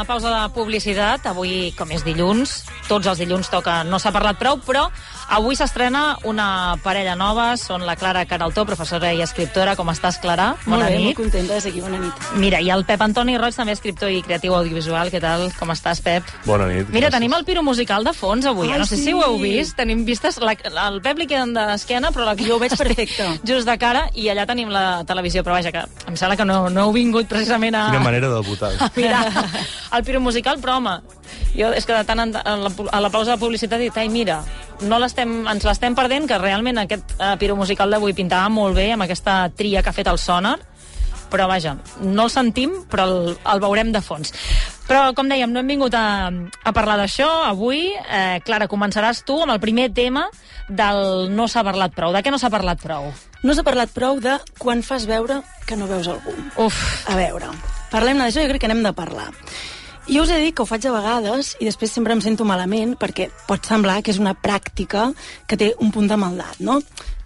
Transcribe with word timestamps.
D'anar 0.00 0.06
a 0.06 0.06
la 0.06 0.06
pausa 0.06 0.30
de 0.30 0.54
publicitat. 0.54 1.26
Avui, 1.26 1.72
com 1.76 1.90
és 1.90 2.04
dilluns, 2.04 2.64
tots 2.88 3.06
els 3.06 3.18
dilluns 3.18 3.50
toca 3.50 3.82
No 3.84 3.98
s'ha 3.98 4.12
parlat 4.12 4.38
prou, 4.38 4.58
però 4.64 4.88
avui 5.30 5.56
s'estrena 5.56 6.16
una 6.24 6.76
parella 6.82 7.14
nova. 7.16 7.56
Són 7.56 7.84
la 7.86 7.96
Clara 7.96 8.24
Caraltó, 8.26 8.64
professora 8.66 9.12
i 9.12 9.22
escriptora. 9.22 9.76
Com 9.76 9.90
estàs, 9.90 10.18
Clara? 10.20 10.54
Bona 10.64 10.84
molt 10.84 10.88
bé, 10.88 10.96
nit. 10.96 11.04
molt 11.04 11.20
contenta 11.20 11.54
de 11.54 11.60
ser 11.60 11.72
aquí. 11.72 11.80
Bona 11.80 11.98
nit. 11.98 12.24
Mira, 12.36 12.60
i 12.60 12.70
el 12.70 12.84
Pep 12.84 13.02
Antoni 13.02 13.36
Roig, 13.38 13.54
també 13.54 13.72
escriptor 13.72 14.10
i 14.10 14.22
creatiu 14.22 14.54
audiovisual. 14.56 15.10
Què 15.10 15.20
tal? 15.22 15.48
Com 15.58 15.70
estàs, 15.74 16.02
Pep? 16.02 16.26
Bona 16.46 16.66
nit. 16.70 16.88
Mira, 16.88 17.08
gràcies. 17.08 17.18
tenim 17.18 17.36
el 17.36 17.44
piro 17.44 17.62
musical 17.62 18.04
de 18.04 18.14
fons 18.16 18.46
avui. 18.46 18.70
Ai, 18.70 18.78
no 18.78 18.86
sé 18.86 18.96
sí. 18.96 19.08
si 19.08 19.14
ho 19.14 19.22
heu 19.24 19.38
vist. 19.42 19.76
Tenim 19.76 20.04
vistes... 20.04 20.40
La, 20.40 20.54
el 20.88 21.00
Pep 21.04 21.18
li 21.20 21.28
queden 21.30 21.54
d'esquena, 21.54 22.10
però 22.14 22.24
la 22.26 22.36
Jo 22.40 22.56
ho 22.56 22.62
veig 22.62 22.74
perfecte. 22.78 23.26
Just 23.48 23.68
de 23.68 23.76
cara, 23.78 24.06
i 24.14 24.30
allà 24.32 24.46
tenim 24.48 24.70
la 24.72 25.04
televisió. 25.06 25.44
Però 25.44 25.58
vaja, 25.58 25.72
que 25.74 25.84
em 26.08 26.16
sembla 26.16 26.38
que 26.40 26.48
no, 26.48 26.62
no 26.72 26.88
heu 26.88 26.94
vingut 26.96 27.28
precisament 27.28 27.76
a... 27.76 27.90
Quina 27.92 28.04
manera 28.04 28.32
de 28.32 28.40
votar. 28.46 28.72
a 28.80 28.90
mirar 28.96 29.24
el 29.96 30.04
piro 30.06 30.20
musical, 30.20 30.60
però 30.62 30.78
home, 30.78 30.96
jo 31.56 31.70
és 31.74 31.86
que 31.86 31.96
de 31.96 32.06
tant 32.06 32.22
en 32.22 32.34
a 32.36 32.56
la, 32.56 32.72
a 32.92 33.00
la 33.02 33.10
pausa 33.10 33.34
de 33.34 33.42
publicitat 33.42 33.80
he 33.80 33.88
dit, 33.88 34.00
ai, 34.00 34.08
mira, 34.12 34.40
no 34.86 34.98
l'estem, 35.02 35.40
ens 35.50 35.66
l'estem 35.66 35.96
perdent, 35.98 36.28
que 36.30 36.38
realment 36.38 36.78
aquest 36.82 37.16
uh, 37.18 37.34
piro 37.40 37.56
musical 37.58 37.90
d'avui 37.90 38.14
pintava 38.16 38.48
molt 38.52 38.78
bé 38.78 38.92
amb 38.94 39.06
aquesta 39.06 39.42
tria 39.56 39.82
que 39.82 39.90
ha 39.90 39.96
fet 39.96 40.10
el 40.10 40.18
Sonar, 40.18 40.58
però 41.30 41.46
vaja, 41.46 41.76
no 42.02 42.26
el 42.26 42.32
sentim, 42.34 42.74
però 42.90 43.06
el, 43.06 43.34
el 43.38 43.62
veurem 43.62 43.92
de 43.94 44.02
fons. 44.02 44.34
Però, 44.90 45.12
com 45.14 45.28
dèiem, 45.30 45.52
no 45.54 45.62
hem 45.62 45.68
vingut 45.70 45.94
a, 45.94 46.04
a 46.66 46.72
parlar 46.74 46.96
d'això. 46.98 47.28
Avui, 47.46 47.92
eh, 47.94 48.40
Clara, 48.42 48.66
començaràs 48.66 49.22
tu 49.22 49.36
amb 49.44 49.54
el 49.54 49.60
primer 49.62 49.92
tema 49.94 50.26
del 50.66 51.30
no 51.30 51.46
s'ha 51.46 51.62
parlat 51.66 51.94
prou. 51.94 52.10
De 52.10 52.24
què 52.26 52.34
no 52.34 52.40
s'ha 52.42 52.50
parlat 52.50 52.82
prou? 52.82 53.12
No 53.46 53.54
s'ha 53.54 53.64
parlat 53.66 53.94
prou 53.94 54.18
de 54.20 54.34
quan 54.58 54.82
fas 54.82 55.06
veure 55.06 55.38
que 55.70 55.78
no 55.78 55.86
veus 55.86 56.10
algú. 56.10 56.34
Uf, 56.58 56.80
A 57.06 57.14
veure, 57.14 57.54
parlem-ne 57.94 58.26
d'això, 58.26 58.42
jo 58.42 58.50
crec 58.50 58.66
que 58.66 58.72
n'hem 58.72 58.82
de 58.82 58.92
parlar. 58.98 59.30
Jo 60.08 60.22
us 60.24 60.30
he 60.32 60.40
dit 60.40 60.54
que 60.56 60.62
ho 60.62 60.68
faig 60.68 60.86
a 60.88 60.94
vegades 60.94 61.54
i 61.60 61.68
després 61.68 61.92
sempre 61.92 62.14
em 62.16 62.22
sento 62.24 62.46
malament 62.48 62.96
perquè 62.98 63.28
pot 63.46 63.66
semblar 63.66 64.00
que 64.02 64.14
és 64.14 64.18
una 64.22 64.34
pràctica 64.34 65.10
que 65.46 65.58
té 65.60 65.74
un 65.78 65.92
punt 65.92 66.08
de 66.08 66.16
maldat, 66.18 66.58
no? 66.64 66.80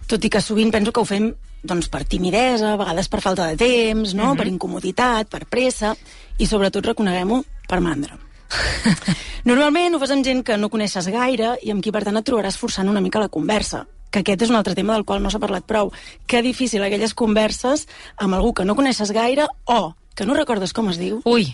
Tot 0.05 0.25
i 0.25 0.29
que 0.29 0.41
sovint 0.43 0.73
penso 0.73 0.91
que 0.91 1.01
ho 1.01 1.07
fem 1.07 1.31
doncs, 1.65 1.89
per 1.89 2.03
timidesa, 2.05 2.73
a 2.73 2.77
vegades 2.77 3.09
per 3.09 3.23
falta 3.23 3.47
de 3.49 3.57
temps, 3.57 4.13
no? 4.13 4.35
per 4.37 4.45
incomoditat, 4.47 5.29
per 5.31 5.47
pressa 5.49 5.95
i 6.37 6.45
sobretot, 6.45 6.85
reconeguem-ho, 6.91 7.41
per 7.67 7.81
mandra. 7.81 8.19
Normalment 9.49 9.95
ho 9.95 10.01
fas 10.01 10.13
amb 10.13 10.25
gent 10.25 10.43
que 10.45 10.59
no 10.61 10.69
coneixes 10.69 11.09
gaire 11.09 11.55
i 11.65 11.73
amb 11.73 11.81
qui, 11.81 11.93
per 11.95 12.03
tant, 12.05 12.17
et 12.19 12.27
trobaràs 12.27 12.59
forçant 12.61 12.89
una 12.91 13.01
mica 13.01 13.23
la 13.23 13.33
conversa 13.33 13.85
que 14.13 14.21
aquest 14.21 14.45
és 14.45 14.53
un 14.53 14.55
altre 14.55 14.75
tema 14.77 14.93
del 14.95 15.03
qual 15.03 15.19
no 15.19 15.31
s'ha 15.33 15.41
parlat 15.43 15.65
prou. 15.67 15.89
Que 16.29 16.39
difícil 16.45 16.83
aquelles 16.85 17.13
converses 17.17 17.83
amb 18.15 18.37
algú 18.37 18.53
que 18.55 18.63
no 18.63 18.77
coneixes 18.77 19.11
gaire 19.11 19.49
o 19.65 19.95
que 20.15 20.25
no 20.25 20.37
recordes 20.37 20.71
com 20.71 20.87
es 20.93 21.01
diu 21.01 21.19
ui, 21.27 21.49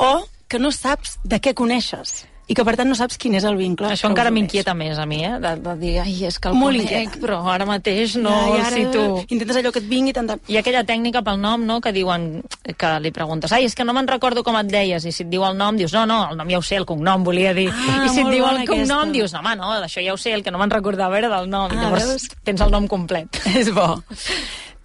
o 0.00 0.12
que 0.48 0.58
no 0.58 0.72
saps 0.72 1.18
de 1.24 1.40
què 1.44 1.54
coneixes 1.54 2.24
i 2.48 2.54
que, 2.56 2.64
per 2.64 2.72
tant, 2.80 2.88
no 2.88 2.94
saps 2.96 3.18
quin 3.20 3.34
és 3.36 3.44
el 3.44 3.58
vincle. 3.60 3.90
Això 3.92 4.08
encara 4.08 4.30
m'inquieta 4.32 4.72
més 4.72 4.96
a 4.96 5.04
mi, 5.04 5.18
eh? 5.20 5.34
De, 5.36 5.50
de 5.60 5.72
dir, 5.76 5.90
ai, 6.00 6.14
és 6.24 6.38
que 6.40 6.48
el 6.48 6.54
Molt 6.56 6.78
conec, 6.78 6.94
inquietant. 6.94 7.18
però 7.20 7.42
ara 7.52 7.66
mateix 7.68 8.14
no 8.16 8.30
Ja, 8.32 8.46
i 8.48 8.54
el 8.54 8.62
ara 8.62 8.70
situ. 8.78 9.02
Intentes 9.36 9.58
allò 9.60 9.72
que 9.74 9.82
et 9.82 9.88
vingui 9.90 10.14
tant 10.16 10.30
de... 10.30 10.38
Ha 10.38 10.62
aquella 10.62 10.80
tècnica 10.88 11.20
pel 11.26 11.36
nom, 11.42 11.66
no?, 11.68 11.76
que 11.84 11.92
diuen, 11.92 12.24
que 12.64 12.92
li 13.04 13.12
preguntes, 13.12 13.52
ai, 13.52 13.66
és 13.68 13.76
que 13.76 13.84
no 13.84 13.92
me'n 13.92 14.08
recordo 14.08 14.40
com 14.46 14.56
et 14.56 14.70
deies, 14.72 15.04
i 15.04 15.12
si 15.12 15.26
et 15.26 15.28
diu 15.28 15.44
el 15.44 15.58
nom, 15.60 15.76
dius, 15.76 15.92
no, 15.92 16.06
no, 16.08 16.22
el 16.32 16.40
nom 16.40 16.48
ja 16.48 16.62
ho 16.62 16.64
sé, 16.64 16.78
el 16.80 16.88
cognom, 16.88 17.20
volia 17.28 17.52
dir. 17.52 17.68
Ah, 17.68 18.06
I 18.06 18.14
si 18.16 18.24
et 18.24 18.30
diu 18.32 18.46
el 18.48 18.62
cognom, 18.64 19.04
aquesta. 19.04 19.12
dius, 19.18 19.34
no, 19.36 19.44
home, 19.44 19.52
no, 19.60 19.74
això 19.84 20.00
ja 20.08 20.16
ho 20.16 20.16
sé, 20.16 20.32
el 20.32 20.42
que 20.46 20.50
no 20.56 20.62
me'n 20.64 20.72
recordava 20.72 21.20
era 21.20 21.28
del 21.36 21.50
nom. 21.52 21.68
Ah, 21.68 21.76
I 21.76 21.84
llavors 21.84 22.08
veus? 22.14 22.30
tens 22.48 22.64
el 22.64 22.72
nom 22.72 22.88
complet. 22.88 23.28
És 23.60 23.68
bo. 23.76 23.90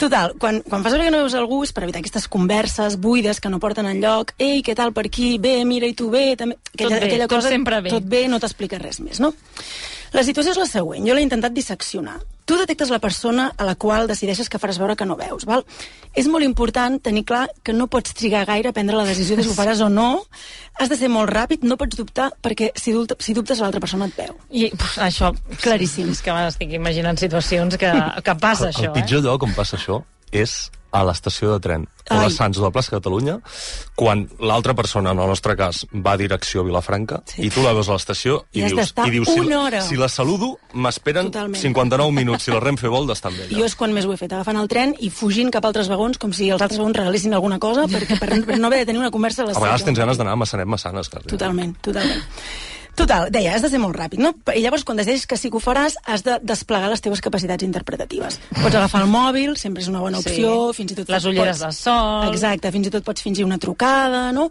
Total, 0.03 0.33
quan, 0.35 0.59
quan 0.67 0.83
fas 0.83 0.91
veure 0.91 1.05
que 1.07 1.13
no 1.13 1.21
veus 1.23 1.35
algú 1.39 1.61
és 1.63 1.71
per 1.71 1.85
evitar 1.85 2.01
aquestes 2.03 2.27
converses 2.31 2.97
buides 2.99 3.39
que 3.39 3.51
no 3.51 3.61
porten 3.63 3.87
enlloc. 3.87 4.33
Ei, 4.35 4.59
què 4.65 4.75
tal 4.75 4.91
per 4.95 5.05
aquí? 5.07 5.37
Bé, 5.39 5.55
mira, 5.67 5.87
i 5.87 5.95
tu 5.95 6.09
bé? 6.11 6.25
També... 6.39 6.57
Tot 6.75 6.91
bé, 6.91 7.15
tot 7.31 7.47
sempre 7.47 7.79
bé. 7.85 7.93
Tot 7.93 8.09
bé, 8.11 8.25
no 8.27 8.41
t'explica 8.43 8.81
res 8.81 8.99
més, 8.99 9.23
no? 9.23 9.31
La 10.13 10.25
situació 10.27 10.51
és 10.51 10.59
la 10.59 10.67
següent. 10.67 11.07
Jo 11.07 11.15
l'he 11.15 11.23
intentat 11.23 11.55
disseccionar. 11.55 12.19
Tu 12.45 12.57
detectes 12.59 12.89
la 12.91 12.99
persona 12.99 13.51
a 13.55 13.63
la 13.63 13.75
qual 13.79 14.09
decideixes 14.09 14.49
que 14.51 14.59
faràs 14.59 14.79
veure 14.81 14.97
que 14.99 15.07
no 15.07 15.15
veus, 15.15 15.45
val? 15.47 15.63
És 16.13 16.27
molt 16.27 16.43
important 16.43 16.99
tenir 16.99 17.23
clar 17.29 17.45
que 17.63 17.75
no 17.75 17.87
pots 17.87 18.15
trigar 18.17 18.43
gaire 18.49 18.73
a 18.73 18.75
prendre 18.75 18.97
la 18.99 19.07
decisió 19.07 19.37
de 19.39 19.45
si 19.45 19.53
ho 19.53 19.55
faràs 19.55 19.81
o 19.85 19.89
no. 19.89 20.25
Has 20.75 20.91
de 20.91 20.99
ser 20.99 21.09
molt 21.13 21.31
ràpid, 21.31 21.63
no 21.63 21.77
pots 21.79 21.95
dubtar, 21.95 22.31
perquè 22.43 22.73
si, 22.75 22.91
dubta, 22.91 23.15
si 23.23 23.35
dubtes 23.37 23.63
l'altra 23.63 23.79
persona 23.83 24.09
et 24.11 24.19
veu. 24.19 24.35
I 24.51 24.69
puf, 24.75 24.97
això... 24.99 25.31
Claríssim. 25.63 26.11
És 26.11 26.23
que 26.25 26.35
m'estic 26.35 26.75
imaginant 26.75 27.19
situacions 27.21 27.79
que, 27.79 27.91
que 28.23 28.39
passa, 28.41 28.67
el, 28.67 28.75
això, 28.75 28.89
el 28.89 28.95
pitjor 28.99 29.23
lloc 29.23 29.47
on 29.47 29.55
passa 29.55 29.79
això 29.79 30.03
és 30.33 30.65
a 30.93 31.01
l'estació 31.07 31.55
de 31.55 31.59
tren 31.63 31.87
o 32.11 32.17
a 32.21 32.29
Sants 32.29 32.59
o 32.59 32.61
a 32.61 32.67
la 32.67 32.71
plaça 32.75 32.91
Catalunya 32.93 33.39
quan 33.97 34.27
l'altra 34.39 34.75
persona, 34.77 35.11
en 35.15 35.19
el 35.23 35.27
nostre 35.31 35.55
cas, 35.57 35.83
va 35.93 36.13
a 36.13 36.17
direcció 36.21 36.61
a 36.61 36.67
Vilafranca 36.67 37.21
Sí. 37.25 37.47
i 37.47 37.49
tu 37.49 37.63
la 37.65 37.71
veus 37.73 37.89
a 37.89 37.95
l'estació 37.97 38.43
i, 38.53 38.61
I 38.61 38.67
dius, 38.69 38.93
i 39.07 39.09
dius 39.15 39.29
si, 39.31 39.39
hora. 39.53 39.81
si 39.81 39.95
la 39.97 40.09
saludo 40.09 40.57
m'esperen 40.73 41.31
Totalment. 41.31 41.61
59 41.61 42.11
minuts, 42.13 42.43
si 42.45 42.51
la 42.53 42.59
Renfe 42.61 42.87
vol 42.93 43.07
d'estar 43.09 43.31
amb 43.31 43.41
ella. 43.45 43.57
Jo 43.57 43.65
és 43.65 43.75
quan 43.79 43.93
més 43.95 44.05
ho 44.05 44.13
he 44.13 44.17
fet, 44.21 44.33
agafant 44.33 44.59
el 44.61 44.67
tren 44.69 44.93
i 44.99 45.09
fugint 45.09 45.49
cap 45.51 45.65
a 45.65 45.71
altres 45.73 45.89
vagons, 45.89 46.17
com 46.21 46.33
si 46.33 46.49
els 46.53 46.61
altres 46.61 46.77
vagons 46.77 46.95
regalessin 46.97 47.33
alguna 47.33 47.57
cosa, 47.59 47.87
perquè 47.89 48.19
per, 48.19 48.29
per 48.45 48.59
no 48.59 48.67
haver 48.67 48.83
de 48.83 48.91
tenir 48.91 48.99
una 49.01 49.11
conversa 49.11 49.41
a 49.41 49.45
A 49.45 49.47
l'estació. 49.47 49.65
vegades 49.65 49.85
tens 49.89 49.99
ganes 49.99 50.17
d'anar 50.21 50.33
a 50.37 50.41
Massanet 50.43 50.67
Massanes. 50.67 51.09
Quasi. 51.09 51.27
Totalment, 51.33 51.73
totalment. 51.81 52.21
Total, 52.95 53.25
deia, 53.33 53.55
has 53.55 53.63
de 53.65 53.69
ser 53.73 53.79
molt 53.81 53.95
ràpid, 53.97 54.19
no? 54.21 54.35
I 54.53 54.61
llavors, 54.61 54.83
quan 54.85 54.99
decideixes 54.99 55.25
que 55.25 55.37
sí 55.39 55.49
que 55.49 55.57
ho 55.57 55.61
faràs, 55.63 55.95
has 56.05 56.21
de 56.21 56.35
desplegar 56.45 56.91
les 56.91 57.01
teves 57.01 57.21
capacitats 57.25 57.65
interpretatives. 57.65 58.37
Pots 58.61 58.75
agafar 58.77 59.01
el 59.01 59.09
mòbil, 59.09 59.55
sempre 59.57 59.81
és 59.81 59.89
una 59.89 59.99
bona 60.03 60.19
Sí. 60.21 60.29
opció, 60.29 60.73
fins 60.77 60.91
i 60.93 60.95
tot... 60.99 61.09
Les 61.09 61.25
ulleres 61.25 61.59
de 61.59 61.71
sol. 61.73 62.27
Exacte, 62.29 62.69
fins 62.71 62.87
i 62.87 62.91
tot 62.93 63.03
pots 63.03 63.21
fingir 63.25 63.45
una 63.45 63.57
trucada, 63.57 64.31
no? 64.31 64.49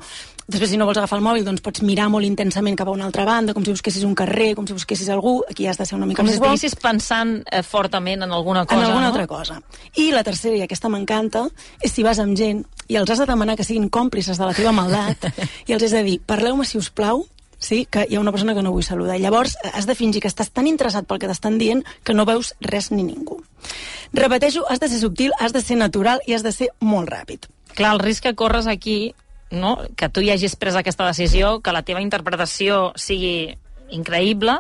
Després, 0.51 0.71
si 0.73 0.77
no 0.77 0.85
vols 0.89 0.99
agafar 0.99 1.21
el 1.21 1.25
mòbil, 1.25 1.45
doncs 1.47 1.63
pots 1.63 1.85
mirar 1.87 2.09
molt 2.11 2.27
intensament 2.27 2.75
cap 2.77 2.89
a 2.91 2.91
una 2.91 3.07
altra 3.07 3.25
banda, 3.25 3.55
com 3.55 3.63
si 3.65 3.71
busquessis 3.71 4.03
un 4.03 4.13
carrer, 4.19 4.57
com 4.59 4.67
si 4.67 4.75
busquessis 4.75 5.09
algú. 5.09 5.45
Aquí 5.49 5.69
has 5.71 5.79
de 5.79 5.87
ser 5.87 5.95
una 5.97 6.05
mica 6.05 6.19
Com 6.21 6.27
si 6.27 6.33
més 6.35 6.41
bo. 6.43 6.51
estiguessis 6.51 6.75
pensant 6.83 7.45
eh, 7.47 7.63
fortament 7.63 8.25
en 8.27 8.33
alguna 8.35 8.67
cosa, 8.67 8.81
en 8.81 8.87
alguna 8.89 9.07
no? 9.07 9.13
altra 9.15 9.27
cosa. 9.31 9.61
I 10.03 10.11
la 10.11 10.25
tercera, 10.27 10.57
i 10.59 10.63
aquesta 10.67 10.91
m'encanta, 10.91 11.47
és 11.81 11.95
si 11.95 12.03
vas 12.03 12.19
amb 12.19 12.37
gent 12.37 12.65
i 12.91 12.99
els 12.99 13.09
has 13.09 13.23
de 13.23 13.27
demanar 13.31 13.55
que 13.57 13.65
siguin 13.65 13.89
còmplices 13.89 14.37
de 14.37 14.45
la 14.51 14.53
teva 14.53 14.73
maldat 14.75 15.31
i 15.69 15.73
els 15.79 15.87
has 15.87 15.95
de 15.95 16.03
dir, 16.03 16.19
parleu-me, 16.27 16.67
si 16.67 16.77
us 16.77 16.91
plau, 16.91 17.23
sí, 17.63 17.87
que 17.87 18.05
hi 18.09 18.19
ha 18.19 18.21
una 18.21 18.33
persona 18.35 18.55
que 18.55 18.63
no 18.63 18.75
vull 18.75 18.85
saludar. 18.85 19.19
Llavors 19.23 19.57
has 19.73 19.87
de 19.87 19.97
fingir 19.97 20.21
que 20.21 20.31
estàs 20.31 20.51
tan 20.53 20.69
interessat 20.69 21.07
pel 21.09 21.23
que 21.23 21.31
t'estan 21.31 21.59
dient 21.63 21.85
que 22.05 22.15
no 22.15 22.27
veus 22.29 22.53
res 22.61 22.91
ni 22.93 23.07
ningú. 23.07 23.41
Repeteixo, 24.13 24.67
has 24.69 24.83
de 24.83 24.91
ser 24.93 25.01
subtil, 25.01 25.33
has 25.39 25.55
de 25.55 25.63
ser 25.63 25.79
natural 25.81 26.21
i 26.27 26.35
has 26.37 26.45
de 26.45 26.53
ser 26.53 26.73
molt 26.81 27.09
ràpid. 27.09 27.49
Clar, 27.73 27.95
el 27.95 28.03
risc 28.03 28.27
que 28.27 28.35
corres 28.37 28.67
aquí, 28.67 29.15
no? 29.51 29.79
que 29.97 30.11
tu 30.11 30.21
hi 30.21 30.33
hagis 30.35 30.57
pres 30.57 30.77
aquesta 30.77 31.07
decisió, 31.07 31.61
que 31.61 31.73
la 31.73 31.85
teva 31.87 32.03
interpretació 32.05 32.91
sigui 32.97 33.55
increïble 33.93 34.59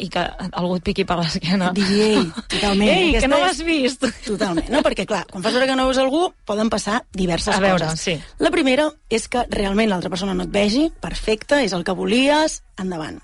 i 0.00 0.08
que 0.08 0.22
algú 0.52 0.76
et 0.78 0.84
piqui 0.86 1.04
per 1.04 1.18
l'esquena. 1.20 1.70
Digui, 1.76 1.98
ei, 2.00 2.22
totalment. 2.54 2.88
Ei, 2.88 3.10
que 3.20 3.28
no 3.28 3.38
l'has 3.42 3.60
vist. 3.66 4.06
Totalment, 4.24 4.70
no? 4.72 4.80
Perquè, 4.86 5.04
clar, 5.08 5.24
quan 5.30 5.44
fas 5.44 5.52
veure 5.52 5.66
que 5.68 5.76
no 5.76 5.84
veus 5.90 6.00
algú, 6.00 6.22
poden 6.48 6.70
passar 6.72 7.02
diverses 7.12 7.54
A 7.54 7.60
veure, 7.60 7.90
coses. 7.90 8.00
sí. 8.00 8.16
La 8.42 8.50
primera 8.54 8.88
és 9.12 9.28
que 9.28 9.44
realment 9.52 9.90
l'altra 9.92 10.10
persona 10.10 10.34
no 10.34 10.46
et 10.48 10.54
vegi, 10.54 10.88
perfecte, 11.04 11.60
és 11.66 11.74
el 11.76 11.84
que 11.84 11.92
volies, 11.98 12.62
endavant. 12.80 13.20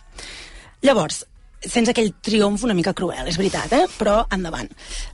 Llavors, 0.85 1.25
sents 1.65 1.91
aquell 1.91 2.13
triomf 2.23 2.63
una 2.67 2.75
mica 2.77 2.95
cruel, 2.95 3.27
és 3.31 3.39
veritat, 3.39 3.73
eh? 3.75 3.85
però 3.99 4.21
endavant. 4.35 4.69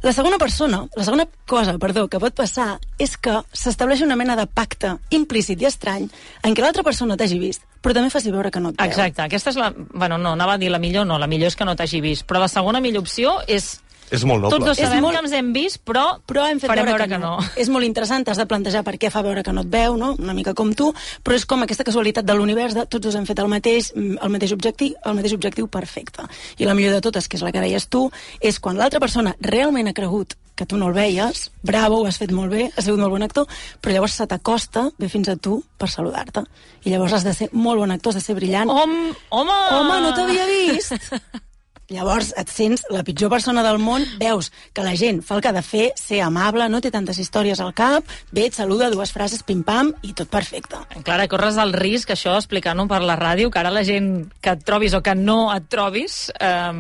La 0.05 0.12
segona 0.12 0.38
persona, 0.41 0.82
la 0.96 1.05
segona 1.06 1.26
cosa, 1.49 1.76
perdó, 1.81 2.06
que 2.08 2.20
pot 2.20 2.37
passar 2.37 2.75
és 3.00 3.17
que 3.17 3.38
s'estableix 3.52 4.05
una 4.05 4.19
mena 4.20 4.37
de 4.37 4.46
pacte 4.46 4.94
implícit 5.17 5.62
i 5.62 5.69
estrany 5.70 6.08
en 6.43 6.56
què 6.56 6.64
l'altra 6.64 6.85
persona 6.87 7.17
t'hagi 7.17 7.41
vist, 7.41 7.64
però 7.81 7.96
també 7.96 8.12
faci 8.12 8.32
veure 8.35 8.52
que 8.52 8.61
no 8.61 8.75
et 8.75 8.81
veu. 8.81 8.91
Exacte, 8.91 9.25
aquesta 9.25 9.55
és 9.55 9.61
la... 9.61 9.70
Bueno, 9.73 10.19
no, 10.19 10.35
anava 10.37 10.58
a 10.58 10.61
dir 10.61 10.70
la 10.73 10.82
millor, 10.82 11.08
no, 11.08 11.19
la 11.20 11.31
millor 11.31 11.52
és 11.52 11.56
que 11.56 11.69
no 11.69 11.76
t'hagi 11.79 12.02
vist, 12.05 12.29
però 12.29 12.44
la 12.44 12.52
segona 12.52 12.85
millor 12.85 13.06
opció 13.06 13.38
és... 13.49 13.79
És 14.10 14.24
molt 14.24 14.42
noble. 14.42 14.58
Tots 14.58 14.66
dos 14.66 14.78
És 14.78 14.88
sabem 14.88 15.02
molt- 15.02 15.16
que 15.16 15.24
ens 15.24 15.32
hem 15.32 15.52
vist, 15.52 15.80
però, 15.84 16.20
però 16.26 16.46
hem 16.48 16.60
fet 16.60 16.68
farem 16.68 16.86
veure, 16.86 17.08
que, 17.08 17.18
no. 17.18 17.38
És 17.56 17.68
molt 17.68 17.84
interessant, 17.84 18.24
t'has 18.26 18.36
de 18.36 18.46
plantejar 18.46 18.84
per 18.84 18.96
què 18.98 19.10
fa 19.10 19.22
veure 19.22 19.42
que 19.42 19.52
no 19.52 19.62
et 19.62 19.70
veu, 19.70 19.96
no? 19.96 20.14
una 20.18 20.34
mica 20.34 20.54
com 20.54 20.72
tu, 20.74 20.92
però 21.22 21.34
és 21.34 21.46
com 21.46 21.62
aquesta 21.62 21.84
casualitat 21.84 22.24
de 22.24 22.34
l'univers 22.34 22.74
de 22.74 22.86
tots 22.86 23.04
dos 23.06 23.14
hem 23.14 23.26
fet 23.26 23.38
el 23.38 23.48
mateix, 23.48 23.92
mm, 23.94 24.18
el 24.22 24.30
mateix 24.30 24.52
objectiu, 24.52 24.94
el 25.04 25.14
mateix 25.14 25.32
objectiu 25.32 25.68
perfecte. 25.68 26.22
I 26.58 26.64
la 26.64 26.74
millor 26.74 26.92
de 26.92 27.00
totes, 27.00 27.28
que 27.28 27.36
és 27.36 27.42
la 27.42 27.52
que 27.52 27.60
deies 27.60 27.88
tu, 27.88 28.10
és 28.40 28.60
quan 28.60 28.76
l'altra 28.76 29.00
persona 29.00 29.34
realment 29.40 29.88
ha 29.88 29.92
cregut 29.94 30.34
que 30.54 30.66
tu 30.66 30.76
no 30.76 30.86
el 30.88 30.94
veies, 30.94 31.50
bravo, 31.62 32.02
ho 32.02 32.06
has 32.06 32.18
fet 32.18 32.30
molt 32.30 32.52
bé, 32.52 32.70
has 32.76 32.84
sigut 32.84 33.00
molt 33.00 33.10
bon 33.10 33.22
actor, 33.22 33.46
però 33.80 33.92
llavors 33.92 34.14
se 34.14 34.26
t'acosta, 34.26 34.90
ve 34.98 35.08
fins 35.08 35.28
a 35.28 35.36
tu 35.36 35.64
per 35.76 35.90
saludar-te. 35.90 36.44
I 36.84 36.90
llavors 36.90 37.12
has 37.12 37.24
de 37.24 37.34
ser 37.34 37.48
molt 37.52 37.78
bon 37.78 37.90
actor, 37.90 38.12
has 38.14 38.22
de 38.22 38.26
ser 38.26 38.36
brillant. 38.36 38.70
Hom, 38.70 39.16
home! 39.30 39.58
Home, 39.72 40.00
no 40.00 40.14
t'havia 40.14 40.46
vist! 40.46 40.92
Llavors 41.94 42.32
et 42.41 42.50
sents 42.50 42.82
la 42.91 43.05
pitjor 43.06 43.31
persona 43.31 43.62
del 43.62 43.79
món, 43.82 44.05
veus 44.19 44.50
que 44.75 44.82
la 44.82 44.96
gent 44.99 45.20
fa 45.23 45.37
el 45.37 45.44
que 45.44 45.50
ha 45.52 45.55
de 45.55 45.62
fer, 45.62 45.85
ser 45.99 46.20
amable, 46.26 46.67
no 46.73 46.81
té 46.82 46.91
tantes 46.94 47.20
històries 47.23 47.62
al 47.62 47.75
cap, 47.76 48.08
ve, 48.35 48.49
et 48.49 48.56
saluda, 48.56 48.91
dues 48.91 49.14
frases, 49.14 49.44
pim-pam, 49.46 49.93
i 50.02 50.14
tot 50.17 50.31
perfecte. 50.32 50.81
Clara, 51.06 51.29
corres 51.31 51.61
el 51.62 51.75
risc, 51.76 52.11
això, 52.14 52.35
explicant-ho 52.41 52.88
per 52.91 53.00
la 53.05 53.19
ràdio, 53.20 53.52
que 53.52 53.62
ara 53.62 53.73
la 53.75 53.85
gent 53.87 54.11
que 54.43 54.56
et 54.56 54.67
trobis 54.67 54.99
o 54.99 55.02
que 55.05 55.14
no 55.14 55.38
et 55.55 55.70
trobis 55.70 56.29
eh, 56.35 56.75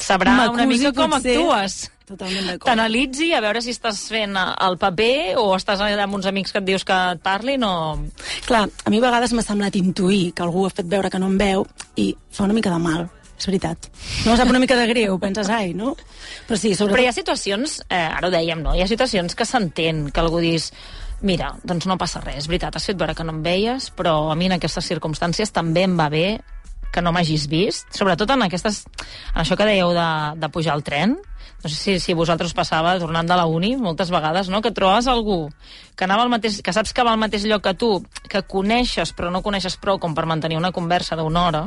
sabrà 0.00 0.40
una 0.48 0.66
mica 0.66 0.94
com 0.96 1.16
potser. 1.16 1.36
actues. 1.36 1.78
Totalment 2.08 2.46
d'acord. 2.46 2.64
T'analitzi 2.70 3.34
a 3.36 3.40
veure 3.44 3.60
si 3.60 3.74
estàs 3.74 3.98
fent 4.08 4.36
el 4.38 4.78
paper 4.80 5.36
o 5.42 5.50
estàs 5.58 5.82
amb 5.84 6.16
uns 6.16 6.28
amics 6.30 6.54
que 6.54 6.62
et 6.62 6.64
dius 6.64 6.86
que 6.88 6.96
et 7.12 7.20
parlin 7.20 7.66
o... 7.68 7.74
Clar, 8.46 8.64
a 8.64 8.92
mi 8.92 9.02
a 9.02 9.04
vegades 9.04 9.34
m'ha 9.36 9.44
semblat 9.44 9.76
intuir 9.76 10.30
que 10.32 10.46
algú 10.46 10.64
ha 10.64 10.72
fet 10.72 10.88
veure 10.88 11.12
que 11.12 11.20
no 11.20 11.28
em 11.28 11.36
veu 11.40 11.66
i 12.00 12.14
fa 12.32 12.46
una 12.48 12.56
mica 12.56 12.72
de 12.72 12.80
mal, 12.80 13.04
és 13.38 13.46
veritat. 13.46 13.90
No 14.26 14.36
sap 14.36 14.50
una 14.50 14.60
mica 14.62 14.76
de 14.78 14.86
greu, 14.90 15.18
penses, 15.22 15.48
ai, 15.54 15.72
no? 15.78 15.94
Però 16.48 16.58
sí, 16.58 16.74
sobretot... 16.74 16.96
Però 16.96 17.04
hi 17.04 17.10
ha 17.10 17.16
situacions, 17.16 17.80
eh, 17.88 18.02
ara 18.02 18.28
ho 18.28 18.34
dèiem, 18.34 18.62
no? 18.64 18.74
Hi 18.74 18.82
ha 18.82 18.90
situacions 18.90 19.38
que 19.38 19.46
s'entén, 19.46 20.08
que 20.10 20.24
algú 20.24 20.42
dis 20.42 20.72
mira, 21.20 21.52
doncs 21.66 21.88
no 21.90 21.98
passa 21.98 22.20
res, 22.22 22.44
és 22.44 22.50
veritat, 22.50 22.76
has 22.78 22.86
fet 22.86 22.98
veure 22.98 23.14
que 23.18 23.26
no 23.26 23.34
em 23.34 23.40
veies, 23.42 23.90
però 23.98 24.28
a 24.30 24.36
mi 24.38 24.46
en 24.46 24.54
aquestes 24.58 24.86
circumstàncies 24.86 25.50
també 25.54 25.82
em 25.86 25.96
va 25.98 26.06
bé 26.12 26.26
que 26.92 27.02
no 27.02 27.12
m'hagis 27.12 27.48
vist, 27.50 27.90
sobretot 27.96 28.30
en 28.32 28.46
aquestes 28.46 28.84
en 29.34 29.42
això 29.42 29.58
que 29.58 29.66
dèieu 29.66 29.90
de, 29.96 30.10
de 30.40 30.48
pujar 30.52 30.76
al 30.76 30.86
tren 30.86 31.18
no 31.58 31.68
sé 31.68 31.74
si, 31.74 31.96
si 31.98 32.14
vosaltres 32.14 32.54
passava 32.54 32.94
tornant 33.02 33.26
de 33.26 33.36
la 33.36 33.48
uni 33.50 33.74
moltes 33.76 34.12
vegades, 34.14 34.48
no? 34.48 34.62
que 34.62 34.70
trobes 34.70 35.08
algú 35.10 35.48
que, 35.96 36.06
anava 36.06 36.22
al 36.22 36.30
mateix, 36.30 36.60
que 36.62 36.72
saps 36.72 36.94
que 36.94 37.04
va 37.04 37.12
al 37.12 37.20
mateix 37.20 37.44
lloc 37.50 37.64
que 37.66 37.74
tu, 37.74 37.90
que 38.30 38.44
coneixes 38.46 39.12
però 39.12 39.32
no 39.34 39.42
coneixes 39.42 39.76
prou 39.76 39.98
com 39.98 40.14
per 40.14 40.26
mantenir 40.30 40.60
una 40.60 40.72
conversa 40.72 41.18
d'una 41.18 41.44
hora 41.48 41.64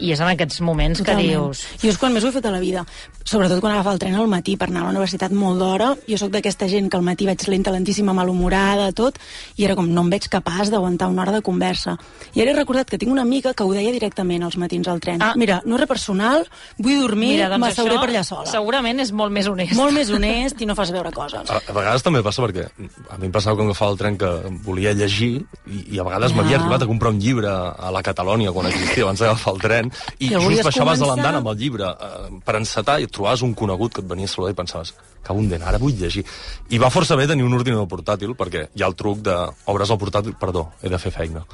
i 0.00 0.12
és 0.14 0.20
en 0.20 0.28
aquests 0.32 0.60
moments 0.64 0.98
Totalment. 1.02 1.26
que 1.28 1.30
dius 1.36 1.64
Jo 1.82 1.90
és 1.92 1.98
quan 2.00 2.12
més 2.14 2.24
ho 2.24 2.28
he 2.28 2.32
fet 2.32 2.46
a 2.46 2.50
la 2.50 2.60
vida. 2.60 2.84
Sobretot 3.24 3.60
quan 3.60 3.74
agafava 3.74 3.92
el 3.94 4.00
tren 4.00 4.14
al 4.16 4.26
matí 4.32 4.56
per 4.56 4.68
anar 4.70 4.80
a 4.80 4.84
la 4.88 4.94
universitat 4.94 5.30
molt 5.36 5.60
d'hora. 5.60 5.92
Jo 6.08 6.16
sóc 6.18 6.30
d'aquesta 6.32 6.66
gent 6.68 6.88
que 6.90 6.96
al 6.96 7.02
matí 7.06 7.26
vaig 7.28 7.42
lenta, 7.48 7.70
lentíssima, 7.70 8.14
malhumorada, 8.16 8.90
tot, 8.96 9.18
i 9.56 9.64
era 9.64 9.76
com, 9.76 9.86
no 9.86 10.02
em 10.06 10.10
veig 10.10 10.26
capaç 10.32 10.70
d'aguantar 10.72 11.08
una 11.12 11.22
hora 11.22 11.32
de 11.36 11.42
conversa. 11.42 11.96
I 12.34 12.42
ara 12.42 12.50
he 12.50 12.54
recordat 12.56 12.88
que 12.90 12.98
tinc 12.98 13.12
una 13.12 13.22
amiga 13.22 13.52
que 13.54 13.62
ho 13.62 13.72
deia 13.72 13.92
directament 13.92 14.42
als 14.42 14.56
matins 14.56 14.88
al 14.88 15.00
tren. 15.00 15.20
Ah. 15.22 15.34
Mira, 15.36 15.60
no 15.64 15.76
és 15.76 15.80
res 15.84 15.88
personal, 15.90 16.46
vull 16.78 16.98
dormir, 17.00 17.34
Mira, 17.36 17.48
doncs 17.52 17.60
m'asseuré 17.66 17.98
per 18.00 18.08
allà 18.10 18.24
sola. 18.24 18.46
segurament 18.50 19.00
és 19.00 19.12
molt 19.12 19.30
més 19.32 19.46
honest 19.46 19.74
Molt 19.76 19.92
més 19.92 20.10
honest 20.10 20.60
i 20.60 20.66
no 20.66 20.74
fas 20.74 20.90
veure 20.90 21.12
coses. 21.12 21.50
A, 21.50 21.60
a 21.60 21.72
vegades 21.76 22.02
també 22.02 22.22
passa 22.22 22.42
perquè 22.42 22.66
a 23.10 23.18
mi 23.18 23.26
em 23.26 23.32
passava 23.32 23.56
quan 23.56 23.68
agafava 23.68 23.92
el 23.92 23.98
tren 23.98 24.16
que 24.18 24.30
volia 24.64 24.92
llegir 24.96 25.44
i, 25.66 25.94
i 25.94 25.98
a 26.00 26.04
vegades 26.04 26.30
Ja. 26.32 26.36
m'havia 26.36 26.56
arribat 26.58 26.82
a 26.82 26.86
comprar 26.86 27.10
un 27.12 27.20
llibre 27.20 27.48
a 27.50 27.90
la 27.92 28.02
Catalònia 28.02 28.52
quan 28.52 28.66
existia 28.66 29.04
abans 29.04 29.20
d'agafar 29.20 29.54
el 29.54 29.60
tren 29.60 29.89
i 30.18 30.28
I 30.30 30.34
el 30.34 30.40
just 30.42 30.64
baixaves 30.64 30.98
de 30.98 31.04
començar? 31.04 31.08
l'andana 31.08 31.38
amb 31.38 31.48
el 31.52 31.56
llibre 31.58 31.86
eh, 31.90 32.40
per 32.44 32.56
encetar 32.56 32.98
i 33.00 33.06
trobaves 33.06 33.42
un 33.42 33.54
conegut 33.54 33.94
que 33.94 34.00
et 34.00 34.08
venia 34.08 34.24
a 34.24 34.28
saludar 34.28 34.52
i 34.52 34.58
pensaves 34.58 34.94
que 35.22 35.32
un 35.32 35.48
den, 35.48 35.62
ara 35.62 35.78
vull 35.78 35.92
llegir. 35.94 36.24
I 36.70 36.78
va 36.78 36.90
força 36.90 37.16
bé 37.16 37.26
tenir 37.26 37.44
un 37.44 37.54
ordinador 37.54 37.86
portàtil 37.88 38.34
perquè 38.38 38.68
hi 38.74 38.82
ha 38.82 38.86
el 38.88 38.94
truc 38.96 39.18
de 39.26 39.34
obres 39.66 39.90
el 39.90 39.98
portàtil, 39.98 40.34
perdó, 40.40 40.70
he 40.82 40.88
de 40.88 40.98
fer 40.98 41.10
feina. 41.12 41.44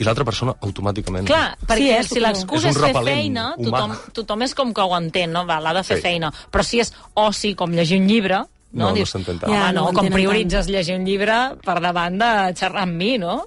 I 0.00 0.04
l'altra 0.06 0.24
persona 0.24 0.54
automàticament... 0.64 1.26
Clar, 1.28 1.58
perquè 1.66 1.76
Sí, 1.82 1.88
eh, 1.92 2.02
si 2.08 2.20
l'excusa 2.22 2.70
És 2.70 2.76
és, 2.76 2.82
fer 2.82 3.02
feina, 3.04 3.50
humà. 3.58 3.82
tothom, 3.82 3.96
tothom 4.16 4.42
és 4.46 4.54
com 4.56 4.72
que 4.72 4.80
ho 4.80 4.94
entén, 4.96 5.30
no? 5.34 5.42
Val, 5.44 5.66
ha 5.66 5.74
de 5.76 5.82
fer 5.84 5.98
Sí. 5.98 6.02
feina. 6.06 6.30
Però 6.50 6.62
si 6.64 6.80
és 6.80 6.92
oci, 7.14 7.54
com 7.54 7.70
llegir 7.76 7.98
un 8.00 8.06
llibre, 8.08 8.38
no? 8.72 8.88
No, 8.88 8.94
no 8.96 9.04
s'entén 9.04 9.38
tant. 9.42 9.52
Ja, 9.52 9.72
no, 9.72 9.90
no 9.90 9.92
com 9.92 10.08
prioritzes 10.08 10.68
llegir 10.70 10.94
un 10.96 11.04
llibre 11.04 11.36
per 11.66 11.80
davant 11.84 12.16
de 12.16 12.30
xerrar 12.56 12.86
amb 12.86 12.96
mi, 12.96 13.18
no? 13.18 13.42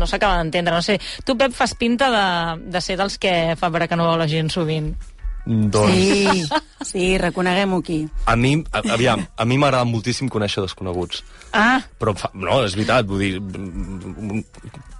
No 0.00 0.08
s'acaba 0.08 0.40
d'entendre, 0.40 0.74
no 0.74 0.82
sé. 0.82 0.98
Tu, 1.24 1.36
Pep, 1.36 1.54
fas 1.56 1.76
pinta 1.78 2.10
de, 2.10 2.26
de 2.72 2.84
ser 2.84 2.96
dels 3.00 3.20
que 3.20 3.54
fa 3.60 3.70
veure 3.70 3.88
que 3.88 4.00
no 4.00 4.08
veu 4.10 4.20
la 4.20 4.28
gent 4.30 4.50
sovint. 4.52 4.94
Doncs... 5.46 5.94
Sí, 5.94 6.44
sí, 6.84 7.04
reconeguem-ho 7.18 7.78
aquí. 7.80 8.02
A 8.28 8.36
mi, 8.36 8.52
a, 8.72 8.82
aviam, 8.92 9.22
a 9.36 9.44
mi 9.48 9.56
m'agrada 9.58 9.86
moltíssim 9.88 10.28
conèixer 10.30 10.62
desconeguts. 10.62 11.22
Ah, 11.56 11.80
Però, 11.98 12.12
fa, 12.14 12.28
no, 12.36 12.60
és 12.66 12.76
veritat, 12.76 13.08
vull 13.08 13.22
dir, 13.24 14.42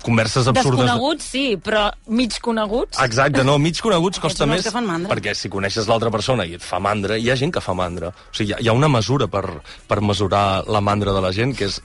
converses 0.02 0.48
absurdes... 0.48 0.80
desconeguts 0.80 1.28
sí, 1.34 1.44
però 1.60 1.84
mig 2.08 2.38
coneguts? 2.42 2.98
Exacte, 3.04 3.44
no, 3.46 3.58
mig 3.62 3.78
coneguts 3.84 4.22
costa 4.22 4.48
més 4.48 4.64
que 4.64 4.72
fan 4.74 4.88
mandra. 4.88 5.12
perquè 5.12 5.36
si 5.36 5.52
coneixes 5.52 5.90
l'altra 5.90 6.10
persona 6.10 6.48
i 6.48 6.56
et 6.56 6.64
fa 6.64 6.80
mandra, 6.82 7.20
hi 7.20 7.28
ha 7.30 7.36
gent 7.38 7.52
que 7.54 7.62
fa 7.62 7.76
mandra. 7.76 8.08
O 8.10 8.32
sigui, 8.32 8.54
hi 8.54 8.56
ha, 8.56 8.62
hi 8.64 8.72
ha 8.72 8.76
una 8.76 8.90
mesura 8.90 9.28
per, 9.30 9.44
per 9.86 10.00
mesurar 10.00 10.64
la 10.66 10.80
mandra 10.80 11.14
de 11.14 11.22
la 11.22 11.34
gent, 11.36 11.54
que 11.54 11.68
és 11.68 11.82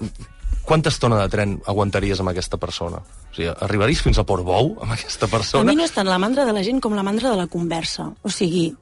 quanta 0.65 0.89
estona 0.89 1.19
de 1.21 1.29
tren 1.29 1.59
aguantaries 1.67 2.19
amb 2.19 2.29
aquesta 2.33 2.57
persona? 2.57 2.97
O 2.99 3.35
sigui, 3.35 3.49
arribaries 3.61 4.01
fins 4.01 4.17
a 4.19 4.23
Portbou 4.25 4.77
amb 4.81 4.91
aquesta 4.95 5.25
A 5.27 5.29
persona? 5.29 5.69
mi 5.71 5.75
no 5.77 5.83
és 5.85 5.91
tant 5.93 6.07
la 6.07 6.17
mandra 6.19 6.45
de 6.45 6.53
la 6.53 6.63
gent 6.63 6.81
com 6.81 6.93
la 6.95 7.03
mandra 7.03 7.29
de 7.29 7.37
la 7.37 7.47
conversa. 7.47 8.09
O 8.23 8.29
sigui, 8.29 8.73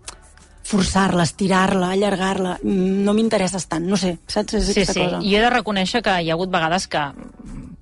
forçar-la, 0.63 1.23
estirar-la, 1.27 1.91
allargar-la, 1.91 2.57
mm, 2.63 3.03
no 3.03 3.13
m'interesses 3.13 3.65
tant, 3.67 3.83
no 3.85 3.97
sé, 3.97 4.17
saps? 4.27 4.53
És 4.53 4.65
Sí, 4.73 4.85
sí. 4.85 4.99
cosa. 5.01 5.19
I 5.21 5.35
he 5.35 5.41
de 5.41 5.49
reconèixer 5.49 6.01
que 6.01 6.21
hi 6.23 6.29
ha 6.29 6.33
hagut 6.37 6.49
vegades 6.49 6.87
que, 6.87 7.01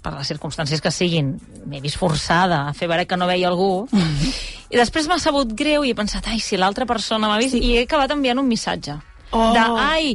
per 0.02 0.14
les 0.16 0.28
circumstàncies 0.32 0.82
que 0.82 0.90
siguin, 0.90 1.36
m'he 1.68 1.80
vist 1.82 1.98
forçada 1.98 2.68
a 2.68 2.74
fer 2.74 2.88
veure 2.90 3.06
que 3.06 3.18
no 3.18 3.28
veia 3.28 3.48
algú, 3.50 3.88
i 4.72 4.78
després 4.78 5.08
m'ha 5.08 5.20
sabut 5.20 5.54
greu 5.54 5.84
i 5.86 5.92
he 5.92 5.96
pensat, 5.96 6.26
ai, 6.28 6.40
si 6.40 6.58
l'altra 6.58 6.88
persona 6.88 7.28
m'ha 7.28 7.38
vist, 7.38 7.54
Sí. 7.54 7.60
i 7.60 7.78
he 7.78 7.84
acabat 7.84 8.10
enviant 8.12 8.40
un 8.40 8.48
missatge. 8.48 8.98
Oh. 9.32 9.54
de, 9.56 9.62
ai, 9.80 10.10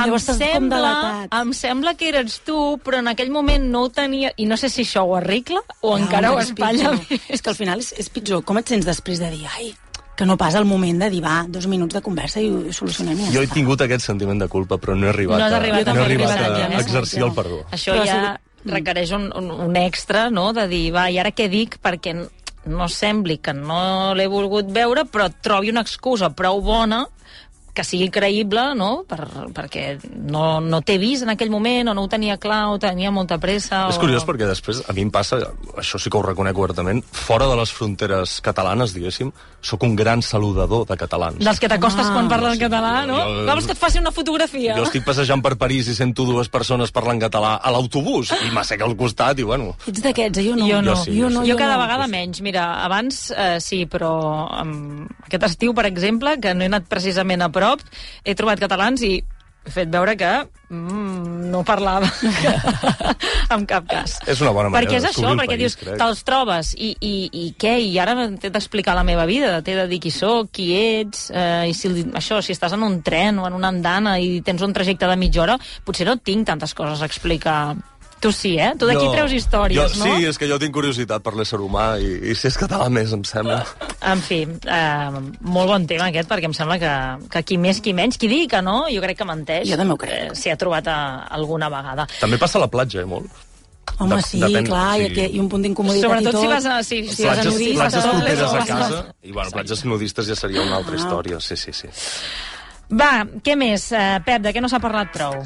em 0.00 0.14
sembla, 0.18 1.28
em 1.40 1.52
sembla 1.52 1.94
que 1.94 2.08
eres 2.08 2.38
tu, 2.46 2.78
però 2.84 2.98
en 3.02 3.08
aquell 3.12 3.30
moment 3.30 3.64
no 3.68 3.82
ho 3.84 3.90
tenia... 3.92 4.30
I 4.40 4.46
no 4.48 4.56
sé 4.56 4.70
si 4.72 4.86
això 4.86 5.02
ho 5.04 5.16
arregla 5.18 5.60
o 5.82 5.96
encara 5.98 6.32
ho 6.32 6.38
espatlla. 6.40 6.94
És 7.28 7.42
que 7.44 7.50
al 7.52 7.56
final 7.58 7.80
és, 7.84 7.92
és 8.00 8.08
pitjor. 8.08 8.40
Com 8.48 8.56
et 8.62 8.68
sents 8.72 8.86
després 8.88 9.20
de 9.20 9.28
dir, 9.34 9.44
ai, 9.58 9.74
que 10.16 10.24
no 10.28 10.38
pas 10.40 10.54
el 10.56 10.64
moment 10.68 10.98
de 11.04 11.10
dir, 11.12 11.20
va, 11.24 11.42
dos 11.48 11.66
minuts 11.68 11.94
de 11.96 12.00
conversa 12.04 12.40
i 12.40 12.48
ho 12.52 12.62
solucionem 12.72 13.20
i 13.20 13.26
ja 13.28 13.32
Jo 13.36 13.42
he 13.42 13.48
està. 13.50 13.58
tingut 13.60 13.84
aquest 13.84 14.04
sentiment 14.08 14.40
de 14.40 14.48
culpa, 14.48 14.76
però 14.80 14.96
no 14.96 15.06
he 15.06 15.12
arribat, 15.12 15.40
No 15.40 15.56
arribat 15.60 15.88
a, 15.88 15.90
a 15.90 15.94
no 15.94 16.00
he 16.00 16.04
fer 16.04 16.10
arribat 16.10 16.38
a 16.40 16.68
no? 16.72 16.80
exercir 16.80 17.22
el 17.28 17.32
perdó. 17.36 17.62
Això 17.72 17.92
Però 17.96 18.04
ja 18.08 18.18
sigut- 18.20 18.72
requereix 18.72 19.12
un, 19.16 19.28
un, 19.36 19.50
un 19.68 19.76
extra, 19.80 20.28
no?, 20.30 20.52
de 20.56 20.68
dir, 20.70 20.86
va, 20.94 21.08
i 21.10 21.18
ara 21.18 21.32
què 21.36 21.48
dic 21.50 21.76
perquè 21.82 22.12
no 22.70 22.86
sembli 22.88 23.40
que 23.42 23.52
no 23.56 24.14
l'he 24.14 24.28
volgut 24.30 24.68
veure, 24.70 25.02
però 25.10 25.26
trobi 25.42 25.72
una 25.74 25.82
excusa 25.82 26.28
prou 26.30 26.60
bona 26.62 27.00
que 27.72 27.84
sigui 27.88 28.10
creïble, 28.12 28.62
no?, 28.76 29.04
per, 29.08 29.24
perquè 29.56 29.96
no, 30.28 30.60
no 30.60 30.80
t'he 30.84 30.98
vist 31.00 31.24
en 31.24 31.32
aquell 31.32 31.48
moment, 31.52 31.88
o 31.88 31.94
no 31.96 32.02
ho 32.04 32.08
tenia 32.12 32.36
clar, 32.36 32.66
o 32.74 32.78
tenia 32.82 33.10
molta 33.14 33.38
pressa... 33.40 33.86
És 33.88 33.96
o... 33.96 34.02
curiós 34.02 34.26
perquè 34.28 34.44
després 34.48 34.82
a 34.84 34.92
mi 34.92 35.06
em 35.06 35.10
passa, 35.14 35.38
això 35.80 35.96
sí 36.00 36.12
que 36.12 36.18
ho 36.20 36.24
reconec 36.26 36.58
obertament, 36.60 37.00
fora 37.16 37.48
de 37.48 37.56
les 37.56 37.72
fronteres 37.72 38.40
catalanes, 38.44 38.92
diguéssim, 38.92 39.30
sóc 39.64 39.86
un 39.88 39.96
gran 39.96 40.20
saludador 40.20 40.84
de 40.90 40.98
catalans. 41.00 41.40
Dels 41.40 41.60
que 41.62 41.70
t'acostes 41.72 42.02
Ah, 42.02 42.12
quan 42.16 42.28
parles 42.28 42.58
sí, 42.58 42.62
català, 42.64 42.92
no? 43.08 43.16
jo- 43.22 43.46
Vols 43.48 43.66
que 43.70 43.72
et 43.76 43.78
faci 43.80 44.00
una 44.02 44.10
fotografia? 44.12 44.74
Jo 44.76 44.84
estic 44.88 45.04
passejant 45.06 45.40
per 45.44 45.54
París 45.56 45.88
i 45.88 45.94
sento 45.96 46.26
dues 46.28 46.48
persones 46.52 46.90
parlant 46.92 47.20
català 47.22 47.54
a 47.62 47.70
l'autobús 47.72 48.32
i 48.42 48.50
m'assec 48.52 48.82
al 48.84 48.96
costat 48.98 49.38
i 49.40 49.46
bueno... 49.48 49.72
Ets 49.88 50.02
d'aquests, 50.04 50.42
eh? 50.42 50.46
jo 50.50 50.56
no. 50.58 50.66
Jo 50.68 50.82
no. 50.82 50.96
Jo 50.96 51.04
sí, 51.06 51.14
jo 51.16 51.28
jo 51.28 51.32
no, 51.38 51.46
jo 51.46 51.56
cada 51.56 51.76
no. 51.78 51.82
vegada 51.86 52.08
menys. 52.10 52.42
Mira, 52.44 52.66
abans 52.84 53.30
eh, 53.32 53.56
sí, 53.62 53.84
però 53.88 54.12
um, 54.60 55.06
aquest 55.24 55.46
estiu, 55.48 55.72
per 55.78 55.86
exemple, 55.88 56.36
que 56.42 56.52
no 56.58 56.66
he 56.66 56.70
anat 56.72 56.88
precisament 56.90 57.40
a 57.46 57.48
prop, 57.62 57.86
he 58.26 58.34
trobat 58.38 58.66
catalans 58.66 59.06
i 59.06 59.14
he 59.62 59.70
fet 59.70 59.90
veure 59.94 60.16
que 60.18 60.30
mm, 60.74 61.50
no 61.52 61.60
parlava 61.66 62.08
en 63.54 63.66
cap 63.70 63.86
cas. 63.86 64.16
És 64.26 64.40
una 64.42 64.50
bona 64.54 64.72
manera 64.72 64.80
Perquè 64.80 64.98
és 64.98 65.06
això, 65.06 65.30
perquè 65.38 65.54
país, 65.54 65.60
dius, 65.60 65.76
crec. 65.78 65.98
te'ls 66.00 66.24
trobes 66.26 66.72
i, 66.74 66.90
i, 66.98 67.12
i 67.30 67.44
què? 67.60 67.76
I 67.86 67.92
ara 68.02 68.16
t'he 68.42 68.50
d'explicar 68.50 68.96
la 68.98 69.06
meva 69.06 69.26
vida, 69.30 69.60
t'he 69.62 69.76
de 69.78 69.86
dir 69.90 70.00
qui 70.02 70.10
sóc, 70.14 70.50
qui 70.54 70.72
ets, 70.74 71.28
eh, 71.30 71.70
i 71.70 71.76
si, 71.78 71.92
això, 72.18 72.40
si 72.42 72.56
estàs 72.56 72.74
en 72.74 72.82
un 72.82 72.98
tren 73.06 73.38
o 73.38 73.46
en 73.46 73.58
una 73.58 73.70
andana 73.70 74.16
i 74.18 74.40
tens 74.42 74.66
un 74.66 74.74
trajecte 74.74 75.06
de 75.06 75.18
mitja 75.20 75.44
hora, 75.46 75.58
potser 75.86 76.08
no 76.10 76.18
tinc 76.18 76.48
tantes 76.50 76.74
coses 76.74 77.02
a 77.02 77.10
explicar. 77.10 77.76
Tu 78.22 78.30
sí, 78.30 78.52
eh? 78.54 78.70
Tu 78.78 78.86
d'aquí 78.86 79.02
treus 79.10 79.32
històries, 79.34 79.74
jo, 79.76 79.86
no? 79.98 80.04
Sí, 80.16 80.26
és 80.30 80.38
que 80.38 80.46
jo 80.46 80.54
tinc 80.62 80.70
curiositat 80.76 81.24
per 81.26 81.32
l'ésser 81.34 81.58
humà 81.58 81.96
i, 81.98 82.12
i 82.30 82.34
si 82.38 82.46
és 82.52 82.56
català 82.60 82.86
més, 82.92 83.10
em 83.16 83.24
sembla. 83.26 83.56
En 84.12 84.20
fi, 84.22 84.44
eh, 84.46 85.22
molt 85.42 85.72
bon 85.72 85.86
tema 85.90 86.06
aquest, 86.12 86.28
perquè 86.30 86.46
em 86.46 86.54
sembla 86.54 86.78
que, 86.78 86.92
que 87.34 87.42
qui 87.48 87.58
més, 87.58 87.80
qui 87.82 87.90
menys, 87.98 88.18
qui 88.22 88.30
digui 88.30 88.46
que 88.52 88.60
no, 88.62 88.84
jo 88.94 89.02
crec 89.02 89.18
que 89.18 89.26
menteix. 89.26 89.66
Jo 89.72 89.78
també 89.80 89.96
ho 89.96 89.98
crec. 89.98 90.30
Eh, 90.30 90.36
S'hi 90.38 90.52
ha 90.54 90.58
trobat 90.60 90.86
a, 90.92 90.98
alguna 91.34 91.66
vegada. 91.72 92.06
També 92.20 92.38
passa 92.38 92.60
a 92.60 92.62
la 92.62 92.70
platja, 92.70 93.02
eh, 93.02 93.10
molt. 93.10 93.26
Home, 93.98 94.14
De- 94.16 94.22
sí, 94.22 94.38
depèn, 94.40 94.64
clar, 94.70 94.86
sí. 94.96 95.02
i, 95.02 95.10
aquí, 95.10 95.26
i 95.36 95.42
un 95.42 95.48
punt 95.50 95.62
d'incomoditat 95.66 96.06
i 96.06 96.06
Sobretot 96.06 96.32
tot. 96.38 96.40
si 96.46 96.48
vas 96.54 96.64
a, 96.70 96.78
si, 96.86 97.00
si 97.10 97.26
vas 97.26 97.38
a 97.38 97.42
platges, 97.42 97.52
nudistes. 97.52 97.76
platges 97.82 98.06
properes 98.06 98.54
a 98.54 98.64
casa 98.70 99.02
i 99.22 99.32
bueno, 99.34 99.50
platges 99.58 99.84
nudistes 99.84 100.30
ja 100.30 100.36
seria 100.38 100.62
una 100.62 100.78
altra 100.78 100.96
història, 100.96 101.40
sí, 101.42 101.58
sí, 101.60 101.74
sí. 101.76 101.90
Va, 102.94 103.12
què 103.44 103.58
més, 103.58 103.90
eh, 103.92 104.18
Pep, 104.24 104.42
de 104.46 104.54
què 104.54 104.62
no 104.62 104.70
s'ha 104.70 104.80
parlat 104.82 105.10
prou? 105.12 105.42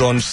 Doncs 0.00 0.32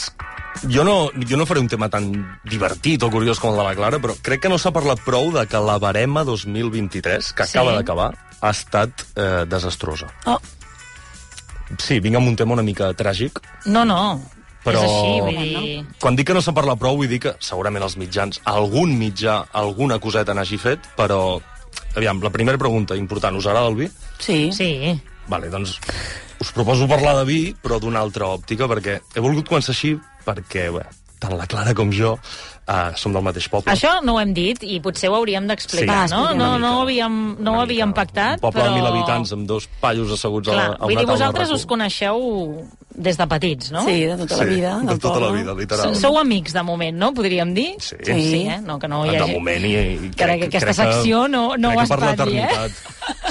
jo 0.70 0.84
no, 0.84 1.10
jo 1.28 1.38
no 1.38 1.46
faré 1.50 1.60
un 1.64 1.68
tema 1.72 1.90
tan 1.90 2.12
divertit 2.46 3.02
o 3.04 3.10
curiós 3.10 3.40
com 3.40 3.52
el 3.54 3.58
de 3.62 3.64
la 3.66 3.76
Clara, 3.76 4.00
però 4.04 4.16
crec 4.22 4.42
que 4.44 4.50
no 4.52 4.58
s'ha 4.62 4.72
parlat 4.76 5.00
prou 5.06 5.32
de 5.34 5.46
que 5.50 5.58
la 5.64 5.78
barema 5.80 6.24
2023, 6.24 7.34
que 7.34 7.46
Sí. 7.48 7.58
acaba 7.58 7.74
d'acabar, 7.78 8.12
ha 8.42 8.50
estat 8.50 8.92
eh, 9.16 9.46
desastrosa. 9.48 10.08
Oh, 10.26 10.40
sí, 11.78 12.00
vinc 12.00 12.16
amb 12.20 12.28
un 12.28 12.36
tema 12.36 12.54
una 12.54 12.64
mica 12.64 12.92
tràgic, 12.94 13.40
No, 13.66 13.86
no. 13.86 14.22
Però- 14.64 14.78
És 14.78 14.92
així, 14.92 15.22
vull 15.26 15.38
dir... 15.42 15.86
Quan 16.00 16.16
dic 16.16 16.28
que 16.28 16.34
no 16.36 16.42
se'n 16.42 16.54
parla 16.54 16.76
prou, 16.78 16.96
vull 16.96 17.08
dir 17.10 17.18
que 17.20 17.32
segurament 17.40 17.82
els 17.84 17.96
mitjans, 17.98 18.42
algun 18.46 18.92
mitjà, 18.98 19.48
alguna 19.54 19.98
coseta 20.00 20.36
n'hagi 20.38 20.60
fet, 20.62 20.80
però... 20.96 21.40
Aviam, 21.96 22.22
la 22.22 22.30
primera 22.30 22.58
pregunta 22.60 22.96
important, 22.96 23.36
us 23.38 23.48
agrada 23.48 23.68
el 23.68 23.76
vi? 23.76 23.88
Sí. 24.20 24.52
Sí. 24.54 25.02
Vale, 25.28 25.50
doncs 25.50 25.80
us 26.40 26.52
proposo 26.54 26.88
parlar 26.88 27.16
de 27.18 27.26
vi, 27.26 27.56
però 27.62 27.80
d'una 27.80 28.00
altra 28.00 28.28
òptica, 28.28 28.68
perquè 28.70 29.00
he 29.16 29.20
volgut 29.20 29.50
començar 29.50 29.74
així 29.74 29.96
perquè, 30.26 30.70
bé, 30.74 30.86
tant 31.22 31.36
la 31.38 31.46
Clara 31.46 31.76
com 31.78 31.92
jo 31.94 32.16
uh, 32.18 32.92
som 32.98 33.14
del 33.14 33.22
mateix 33.22 33.46
poble. 33.54 33.70
Això 33.76 34.00
no 34.02 34.16
ho 34.16 34.20
hem 34.24 34.32
dit 34.34 34.64
i 34.66 34.80
potser 34.82 35.10
ho 35.12 35.16
hauríem 35.20 35.46
d'explicar, 35.46 36.08
Sí, 36.10 36.16
no? 36.16 36.24
expliquem 36.32 36.40
No, 36.40 36.58
no, 36.58 36.72
ho 36.80 36.82
havíem, 36.88 37.18
no 37.40 37.58
ho 37.58 37.62
havíem 37.62 37.92
mica. 37.92 38.00
pactat, 38.02 38.40
Un 38.42 38.46
poble 38.48 38.62
però... 38.64 38.72
de 38.72 38.80
mil 38.80 38.88
habitants 38.90 39.34
amb 39.38 39.46
dos 39.50 39.68
pallos 39.80 40.10
asseguts 40.18 40.50
Clar, 40.50 40.72
a, 40.72 40.78
a 40.80 40.86
vull 40.86 40.96
una 40.96 41.02
dir, 41.04 41.06
taula 41.06 41.14
vosaltres 41.14 41.50
de 41.54 41.56
us 41.60 41.66
coneixeu 41.70 42.66
des 42.92 43.18
de 43.22 43.28
petits, 43.30 43.70
no? 43.72 43.86
Sí, 43.86 44.02
de 44.10 44.18
tota 44.18 44.38
la 44.42 44.46
vida. 44.50 44.72
de 44.82 44.98
tota 44.98 45.20
la 45.20 45.28
poble. 45.28 45.42
vida, 45.44 45.54
literal. 45.62 45.96
Sou 45.96 46.18
amics 46.20 46.54
de 46.58 46.64
moment, 46.66 46.98
no? 46.98 47.14
Podríem 47.14 47.54
dir? 47.54 47.70
Sí. 47.80 47.96
Sí. 48.04 48.18
Sí, 48.18 48.42
eh? 48.50 48.58
No, 48.66 48.80
que 48.82 48.90
no 48.90 49.06
hi 49.06 49.12
de 49.14 49.22
hagi... 49.22 49.38
moment 49.38 49.64
i, 49.70 49.76
i 49.78 50.12
Crec 50.18 50.42
que 50.42 50.50
aquesta 50.50 50.74
secció 50.74 51.28
no- 51.30 51.54
no 51.56 51.70
crec 51.72 51.80
ho 51.80 51.84
espatlli, 51.86 52.40
eh? 52.40 52.70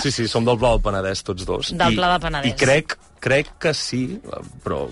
Sí, 0.01 0.11
sí, 0.15 0.29
som 0.31 0.47
del 0.47 0.57
Pla 0.63 0.71
del 0.77 0.81
Penedès 0.87 1.23
tots 1.27 1.45
dos. 1.45 1.75
Del 1.77 1.93
I, 1.93 1.97
Pla 1.99 2.15
del 2.15 2.21
Penedès. 2.25 2.55
I 2.55 2.57
crec, 2.57 2.97
crec 3.21 3.53
que 3.61 3.75
sí, 3.77 4.07
però 4.65 4.87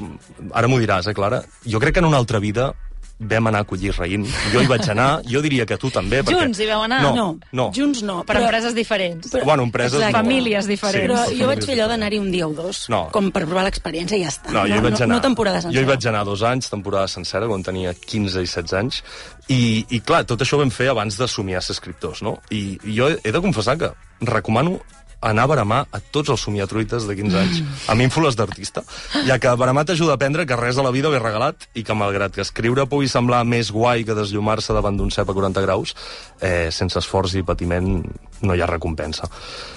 ara 0.53 0.69
m'ho 0.69 0.79
diràs, 0.83 1.09
eh, 1.09 1.15
Clara? 1.17 1.43
Jo 1.67 1.81
crec 1.81 1.95
que 1.95 2.01
en 2.05 2.11
una 2.13 2.19
altra 2.21 2.39
vida 2.39 2.75
vam 3.19 3.49
anar 3.51 3.65
a 3.65 3.67
collir 3.67 3.91
raïm. 3.97 4.23
Jo 4.53 4.61
hi 4.63 4.69
vaig 4.71 4.85
anar, 4.93 5.23
jo 5.27 5.41
diria 5.43 5.65
que 5.67 5.75
tu 5.77 5.89
també. 5.91 6.21
Perquè... 6.23 6.37
Junts 6.39 6.61
hi 6.63 6.69
vau 6.69 6.85
anar? 6.85 7.01
No, 7.03 7.11
No, 7.17 7.25
no. 7.51 7.65
junts 7.75 8.05
no. 8.07 8.21
Per 8.23 8.37
empreses 8.39 8.77
diferents. 8.77 9.27
però- 9.33 9.43
Bueno, 9.45 9.65
empreses... 9.65 9.95
Exacte. 9.99 10.13
no. 10.13 10.19
Famílies 10.23 10.69
diferents. 10.71 11.03
Però 11.11 11.25
per 11.27 11.35
jo 11.41 11.49
vaig 11.51 11.65
fer 11.67 11.75
allò 11.75 11.89
d'anar-hi 11.91 12.21
un 12.23 12.31
dia 12.31 12.47
o 12.47 12.53
dos, 12.55 12.85
No. 12.89 13.09
com 13.11 13.33
per 13.35 13.43
provar 13.45 13.65
l'experiència 13.67 14.15
i 14.17 14.23
ja 14.23 14.29
està. 14.31 14.53
No, 14.55 14.63
jo 14.71 14.77
hi 14.77 14.85
vaig 14.87 14.95
no, 14.95 15.05
anar. 15.05 15.09
no 15.17 15.21
temporada 15.21 15.61
sencera. 15.61 15.81
Jo 15.81 15.83
hi 15.83 15.91
vaig 15.91 16.07
anar 16.13 16.25
dos 16.25 16.43
anys, 16.47 16.71
temporada 16.71 17.09
sencera, 17.09 17.49
quan 17.51 17.65
tenia 17.67 17.93
15 17.93 18.39
i 18.39 18.47
16 18.47 18.73
anys, 18.79 19.03
i, 19.49 19.85
i 19.91 19.99
clar, 20.01 20.23
tot 20.25 20.39
això 20.47 20.55
ho 20.55 20.63
vam 20.63 20.71
fer 20.71 20.87
abans 20.95 21.19
de 21.19 21.27
somiar 21.27 21.61
ser 21.61 21.73
escriptors, 21.75 22.23
no? 22.23 22.39
I, 22.51 22.79
i 22.85 22.95
jo 22.95 23.09
he, 23.11 23.19
he 23.25 23.33
de 23.35 23.41
confessar 23.43 23.77
que 23.83 23.91
recomano 24.21 24.79
anar 25.21 25.43
a 25.45 25.51
Baramar 25.51 25.81
a 25.91 25.99
tots 26.01 26.31
els 26.31 26.41
somiatruites 26.47 27.07
de 27.09 27.17
15 27.19 27.39
anys, 27.41 27.63
amb 27.91 28.01
ínfoles 28.05 28.37
d'artista, 28.39 28.85
ja 29.27 29.39
que 29.43 29.51
Baramar 29.59 29.85
t'ajuda 29.89 30.13
a 30.15 30.19
aprendre 30.21 30.47
que 30.47 30.57
res 30.57 30.79
a 30.79 30.83
la 30.87 30.93
vida 30.95 31.09
ve 31.11 31.19
regalat 31.19 31.67
i 31.75 31.83
que 31.83 31.95
malgrat 31.95 32.35
que 32.35 32.45
escriure 32.47 32.87
pugui 32.87 33.09
semblar 33.09 33.45
més 33.45 33.73
guai 33.75 34.05
que 34.05 34.15
desllumar-se 34.15 34.73
davant 34.77 34.97
d'un 34.97 35.11
cep 35.11 35.29
a 35.29 35.35
40 35.35 35.61
graus, 35.67 35.95
eh, 36.41 36.69
sense 36.71 36.99
esforç 36.99 37.35
i 37.35 37.43
patiment 37.43 38.05
no 38.41 38.55
hi 38.55 38.61
ha 38.63 38.67
recompensa. 38.71 39.27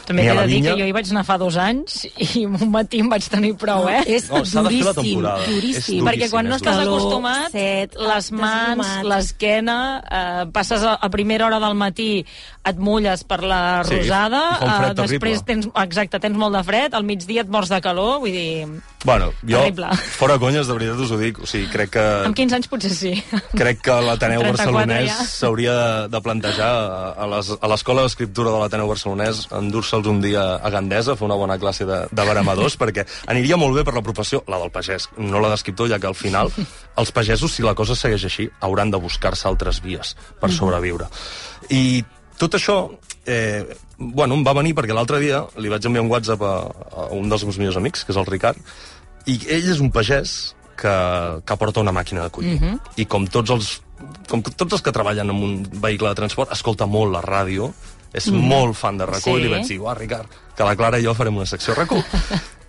També 0.05 0.21
t'he 0.27 0.36
de 0.38 0.45
dir 0.45 0.55
vinya- 0.60 0.75
que 0.75 0.81
jo 0.81 0.86
hi 0.86 0.91
vaig 0.93 1.10
anar 1.10 1.24
fa 1.25 1.38
dos 1.41 1.55
anys 1.57 2.03
i 2.36 2.45
un 2.45 2.69
matí 2.69 3.00
em 3.01 3.10
vaig 3.10 3.25
tenir 3.29 3.55
prou, 3.57 3.88
eh? 3.89 4.03
És 4.05 4.29
No, 4.29 4.41
de 4.41 4.45
fer 4.45 4.62
la 4.62 4.69
duríssim, 4.69 4.93
temporada. 4.93 5.41
És 5.41 5.48
duríssim. 5.48 5.62
duríssim, 5.62 6.05
Perquè 6.05 6.29
quan 6.29 6.45
no 6.48 6.55
és 6.55 6.62
estàs 6.62 6.75
Calor, 6.77 6.93
acostumat, 7.00 7.51
set, 7.51 7.95
les 7.98 8.31
mans, 8.31 8.88
l'esquena, 9.03 9.77
eh, 10.05 10.45
passes 10.53 10.83
a, 10.83 10.93
a 11.01 11.10
primera 11.10 11.48
hora 11.48 11.60
del 11.60 11.74
matí, 11.75 12.25
et 12.63 12.77
mulles 12.77 13.24
per 13.25 13.39
la 13.41 13.82
Sí, 13.88 13.96
rosada, 13.98 14.41
eh, 14.62 14.94
després 14.94 15.41
tens, 15.48 15.65
exacte, 15.82 16.20
tens 16.22 16.38
molt 16.38 16.53
de 16.53 16.62
fred, 16.63 16.94
al 16.94 17.03
migdia 17.08 17.41
et 17.41 17.50
mors 17.50 17.70
de 17.72 17.80
calor, 17.82 18.20
vull 18.22 18.32
dir... 18.36 18.68
Bueno, 19.03 19.32
jo, 19.41 19.58
Terrible. 19.58 19.88
fora 20.13 20.36
conyes, 20.38 20.68
de 20.70 20.75
veritat 20.77 21.00
us 21.01 21.10
ho 21.10 21.18
dic, 21.18 21.39
o 21.41 21.48
sigui, 21.50 21.65
crec 21.74 21.89
que... 21.96 22.03
Amb 22.27 22.38
15 22.38 22.53
anys 22.60 22.68
potser 22.70 22.91
sí. 22.94 23.15
Crec 23.58 23.80
que 23.82 23.96
l'Ateneu 24.06 24.44
34 24.44 24.53
barcelonès 24.60 25.08
ja. 25.10 25.25
s'hauria 25.25 25.74
de, 25.74 25.88
de 26.13 26.22
plantejar 26.22 26.70
a- 26.70 27.10
a 27.25 27.30
les- 27.34 27.50
a 27.58 27.72
l'escola 27.74 28.03
d'escriptura 28.06 28.53
de 28.53 28.60
l'Ateneu 28.62 28.91
barcelonès 28.91 29.48
endur-se'ls 29.58 30.06
un 30.13 30.22
dia 30.22 30.44
a 30.62 30.70
Gandesa 30.70 31.15
fer 31.18 31.25
una 31.25 31.39
bona 31.41 31.58
classe 31.58 31.89
de, 31.89 32.03
de 32.13 32.27
baramadors, 32.30 32.77
perquè 32.84 33.08
aniria 33.34 33.58
molt 33.58 33.74
bé 33.82 33.88
per 33.89 33.98
la 33.98 34.06
professió, 34.06 34.44
la 34.53 34.62
del 34.62 34.70
pagès, 34.70 35.10
no 35.18 35.41
la 35.41 35.50
d'escriptor, 35.56 35.89
ja 35.89 35.98
que 35.98 36.12
al 36.13 36.20
final 36.22 36.53
els 36.53 37.12
pagesos, 37.12 37.58
si 37.58 37.65
la 37.65 37.74
cosa 37.74 37.98
segueix 37.98 38.30
així, 38.30 38.51
hauran 38.62 38.94
de 38.94 39.01
buscar-se 39.01 39.50
altres 39.50 39.82
vies 39.82 40.13
per 40.39 40.53
sobreviure. 40.53 41.10
I 41.74 42.03
tot 42.41 42.57
això, 42.57 42.77
eh, 43.29 43.62
bueno, 43.98 44.33
em 44.39 44.45
va 44.45 44.55
venir 44.57 44.74
perquè 44.77 44.95
l'altre 44.98 45.19
dia 45.21 45.43
li 45.62 45.69
vaig 45.69 45.86
enviar 45.86 46.03
un 46.05 46.10
WhatsApp 46.10 46.41
a, 46.41 46.55
a 47.03 47.05
un 47.13 47.29
dels 47.29 47.45
meus 47.45 47.60
millors 47.62 47.77
amics, 47.77 48.03
que 48.05 48.15
és 48.15 48.17
el 48.17 48.25
Ricard, 48.25 48.57
i 49.29 49.38
ell 49.53 49.69
és 49.75 49.81
un 49.83 49.91
pagès 49.93 50.55
que, 50.81 50.93
que 51.45 51.57
porta 51.62 51.83
una 51.83 51.93
màquina 51.93 52.25
de 52.25 52.33
collir. 52.33 52.57
Mhm. 52.57 52.79
I 52.98 53.05
com 53.05 53.27
tots 53.29 53.53
els 53.53 53.71
com 54.27 54.41
tots 54.41 54.74
els 54.74 54.81
que 54.81 54.89
treballen 54.95 55.29
en 55.29 55.43
un 55.45 55.60
vehicle 55.83 56.10
de 56.10 56.17
transport, 56.17 56.50
escolta 56.55 56.88
molt 56.89 57.13
la 57.13 57.21
ràdio, 57.21 57.67
és 58.17 58.31
molt 58.33 58.74
fan 58.75 58.98
de 58.98 59.05
RAC1, 59.05 59.21
Sí. 59.21 59.36
i 59.38 59.43
li 59.43 59.51
vaig 59.51 59.67
dir, 59.67 59.77
uah, 59.79 59.93
Ricard, 59.93 60.27
que 60.57 60.65
la 60.65 60.74
Clara 60.75 60.98
i 61.00 61.05
jo 61.05 61.13
farem 61.13 61.38
una 61.38 61.45
secció 61.45 61.74
a 61.74 61.77
RAC1. 61.83 62.01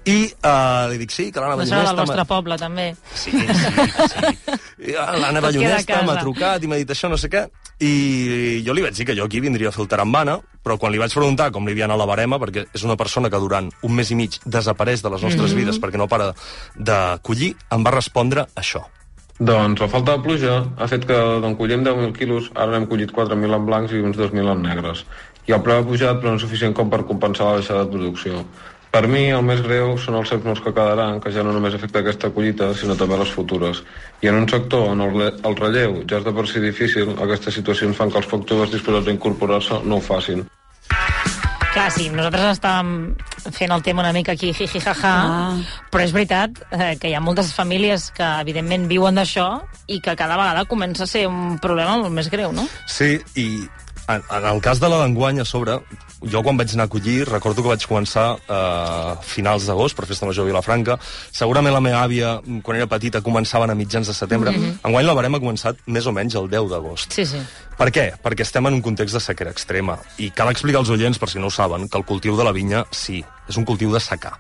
I 0.05 0.33
uh, 0.43 0.89
li 0.91 0.97
dic, 0.99 1.13
sí, 1.15 1.29
que 1.31 1.39
l'Anna 1.39 1.55
No 1.61 1.65
serà 1.69 1.83
del 1.85 1.95
Ballonesta... 1.95 2.03
vostre 2.03 2.25
poble, 2.27 2.57
també. 2.59 2.87
Sí, 3.15 3.31
sí, 3.31 3.43
sí. 4.11 4.55
I, 4.91 4.97
ah, 4.99 5.13
L'Anna 5.15 5.43
Ballonesta 5.45 6.01
m'ha 6.03 6.17
trucat 6.19 6.65
i 6.65 6.71
m'ha 6.71 6.79
dit 6.81 6.91
això, 6.91 7.11
no 7.13 7.19
sé 7.21 7.31
què. 7.31 7.45
I 7.83 7.93
jo 8.67 8.75
li 8.75 8.83
vaig 8.83 8.97
dir 8.99 9.07
que 9.07 9.15
jo 9.19 9.27
aquí 9.29 9.39
vindria 9.43 9.71
a 9.71 9.75
fer 9.75 9.85
el 9.85 9.91
tarambana, 9.91 10.39
però 10.63 10.75
quan 10.79 10.91
li 10.95 10.99
vaig 10.99 11.15
preguntar 11.15 11.51
com 11.55 11.67
li 11.67 11.75
havia 11.77 11.87
anat 11.87 12.01
la 12.03 12.07
barema, 12.11 12.39
perquè 12.43 12.67
és 12.75 12.83
una 12.87 12.97
persona 12.99 13.31
que 13.31 13.39
durant 13.43 13.71
un 13.83 13.95
mes 13.95 14.11
i 14.11 14.19
mig 14.19 14.41
desapareix 14.45 15.03
de 15.07 15.11
les 15.15 15.23
nostres 15.23 15.53
Mhm. 15.55 15.59
vides 15.61 15.79
perquè 15.83 15.99
no 15.99 16.09
para 16.11 16.33
de 16.75 16.99
collir, 17.23 17.55
em 17.71 17.87
va 17.87 17.95
respondre 17.95 18.47
això. 18.57 18.83
Doncs 19.39 19.81
la 19.81 19.89
falta 19.89 20.17
de 20.17 20.23
pluja 20.23 20.59
ha 20.79 20.87
fet 20.87 21.07
que 21.07 21.15
d'on 21.43 21.55
collem 21.59 21.83
10.000 21.83 22.13
quilos, 22.15 22.51
ara 22.55 22.73
n'hem 22.75 22.87
collit 22.87 23.11
4.000 23.11 23.55
en 23.55 23.67
blancs 23.67 23.93
i 23.93 24.03
uns 24.03 24.17
2.000 24.19 24.51
en 24.53 24.63
negres. 24.63 25.07
I 25.47 25.53
el 25.57 25.63
preu 25.63 25.81
ha 25.81 25.87
pujat 25.87 26.21
però 26.21 26.31
no 26.31 26.37
és 26.39 26.43
suficient 26.45 26.75
com 26.75 26.91
per 26.91 27.01
compensar 27.07 27.47
la 27.49 27.57
baixada 27.59 27.85
de 27.85 27.91
producció. 27.91 28.45
Per 28.93 29.07
mi, 29.09 29.23
el 29.33 29.41
més 29.49 29.63
greu 29.65 29.95
són 29.97 30.19
els 30.19 30.33
morts 30.45 30.61
que 30.61 30.73
quedaran, 30.77 31.19
que 31.25 31.31
ja 31.33 31.41
no 31.43 31.53
només 31.57 31.73
afecta 31.79 32.03
aquesta 32.03 32.29
collita, 32.35 32.75
sinó 32.77 32.93
també 33.01 33.17
les 33.17 33.31
futures. 33.33 33.81
I 34.21 34.29
en 34.29 34.37
un 34.43 34.49
sector 34.51 34.91
on 34.93 35.01
el, 35.01 35.15
le- 35.17 35.31
el 35.49 35.57
relleu 35.57 36.03
ja 36.11 36.19
és 36.21 36.27
de 36.27 36.33
per 36.37 36.45
si 36.51 36.61
difícil, 36.61 37.15
aquestes 37.25 37.57
situacions 37.57 37.97
fan 37.97 38.13
que 38.13 38.21
els 38.21 38.29
foc 38.29 38.45
joves 38.51 38.71
disposats 38.75 39.09
a 39.09 39.15
incorporar-se 39.17 39.81
no 39.89 39.97
ho 39.97 40.05
facin. 40.05 40.45
Clar, 41.73 41.87
sí, 41.89 42.11
nosaltres 42.13 42.59
estàvem 42.59 43.15
fent 43.57 43.73
el 43.73 43.81
tema 43.83 44.03
una 44.05 44.13
mica 44.13 44.35
aquí, 44.37 44.51
jiji, 44.53 44.77
jaja, 44.85 45.09
Ah. 45.25 45.57
però 45.91 46.05
és 46.05 46.13
veritat 46.13 46.61
eh, 46.71 46.99
que 47.01 47.09
hi 47.09 47.15
ha 47.17 47.21
moltes 47.25 47.55
famílies 47.57 48.11
que, 48.13 48.29
evidentment, 48.45 48.85
viuen 48.91 49.17
d'això 49.17 49.47
i 49.89 50.03
que 50.05 50.13
cada 50.21 50.37
vegada 50.37 50.67
comença 50.69 51.05
a 51.05 51.07
ser 51.09 51.25
un 51.33 51.57
problema 51.65 51.97
molt 51.97 52.13
més 52.13 52.29
greu, 52.29 52.53
no? 52.53 52.69
Sí, 52.87 53.17
i 53.41 53.65
en, 54.09 54.23
en 54.23 54.45
el 54.45 54.61
cas 54.61 54.81
de 54.81 54.89
la 54.89 54.99
d'enguany, 55.03 55.41
a 55.41 55.45
sobre, 55.45 55.79
jo 56.23 56.43
quan 56.43 56.57
vaig 56.59 56.73
anar 56.75 56.87
a 56.87 56.93
collir, 56.93 57.25
recordo 57.29 57.63
que 57.63 57.73
vaig 57.73 57.85
començar 57.87 58.25
a 58.49 59.17
finals 59.27 59.67
d'agost, 59.67 59.97
per 59.99 60.07
Festa 60.07 60.27
Major 60.27 60.47
a 60.47 60.51
Vilafranca. 60.51 60.99
Segurament 61.35 61.75
la 61.75 61.83
meva 61.85 62.03
àvia, 62.05 62.37
quan 62.63 62.79
era 62.79 62.89
petita, 62.91 63.23
començaven 63.25 63.71
a 63.71 63.77
mitjans 63.79 64.09
de 64.11 64.15
setembre. 64.15 64.51
Mm 64.51 64.63
-hmm. 64.63 64.79
Enguany 64.89 65.07
la 65.07 65.15
barem 65.15 65.35
ha 65.35 65.41
començat 65.41 65.77
més 65.87 66.07
o 66.07 66.13
menys 66.13 66.35
el 66.35 66.49
10 66.49 66.71
d'agost. 66.71 67.13
Sí, 67.13 67.27
sí. 67.27 67.39
Per 67.77 67.89
què? 67.91 68.13
Perquè 68.23 68.43
estem 68.43 68.67
en 68.67 68.75
un 68.75 68.83
context 68.83 69.15
de 69.15 69.21
sequera 69.21 69.51
extrema. 69.51 69.99
I 70.19 70.31
cal 70.31 70.51
explicar 70.51 70.79
als 70.79 70.91
oients, 70.91 71.19
per 71.19 71.29
si 71.29 71.39
no 71.39 71.47
ho 71.47 71.51
saben, 71.51 71.89
que 71.89 71.99
el 71.99 72.05
cultiu 72.05 72.37
de 72.37 72.45
la 72.45 72.53
vinya, 72.53 72.85
sí, 72.91 73.25
és 73.49 73.57
un 73.57 73.65
cultiu 73.65 73.93
de 73.93 74.01
secà. 74.01 74.33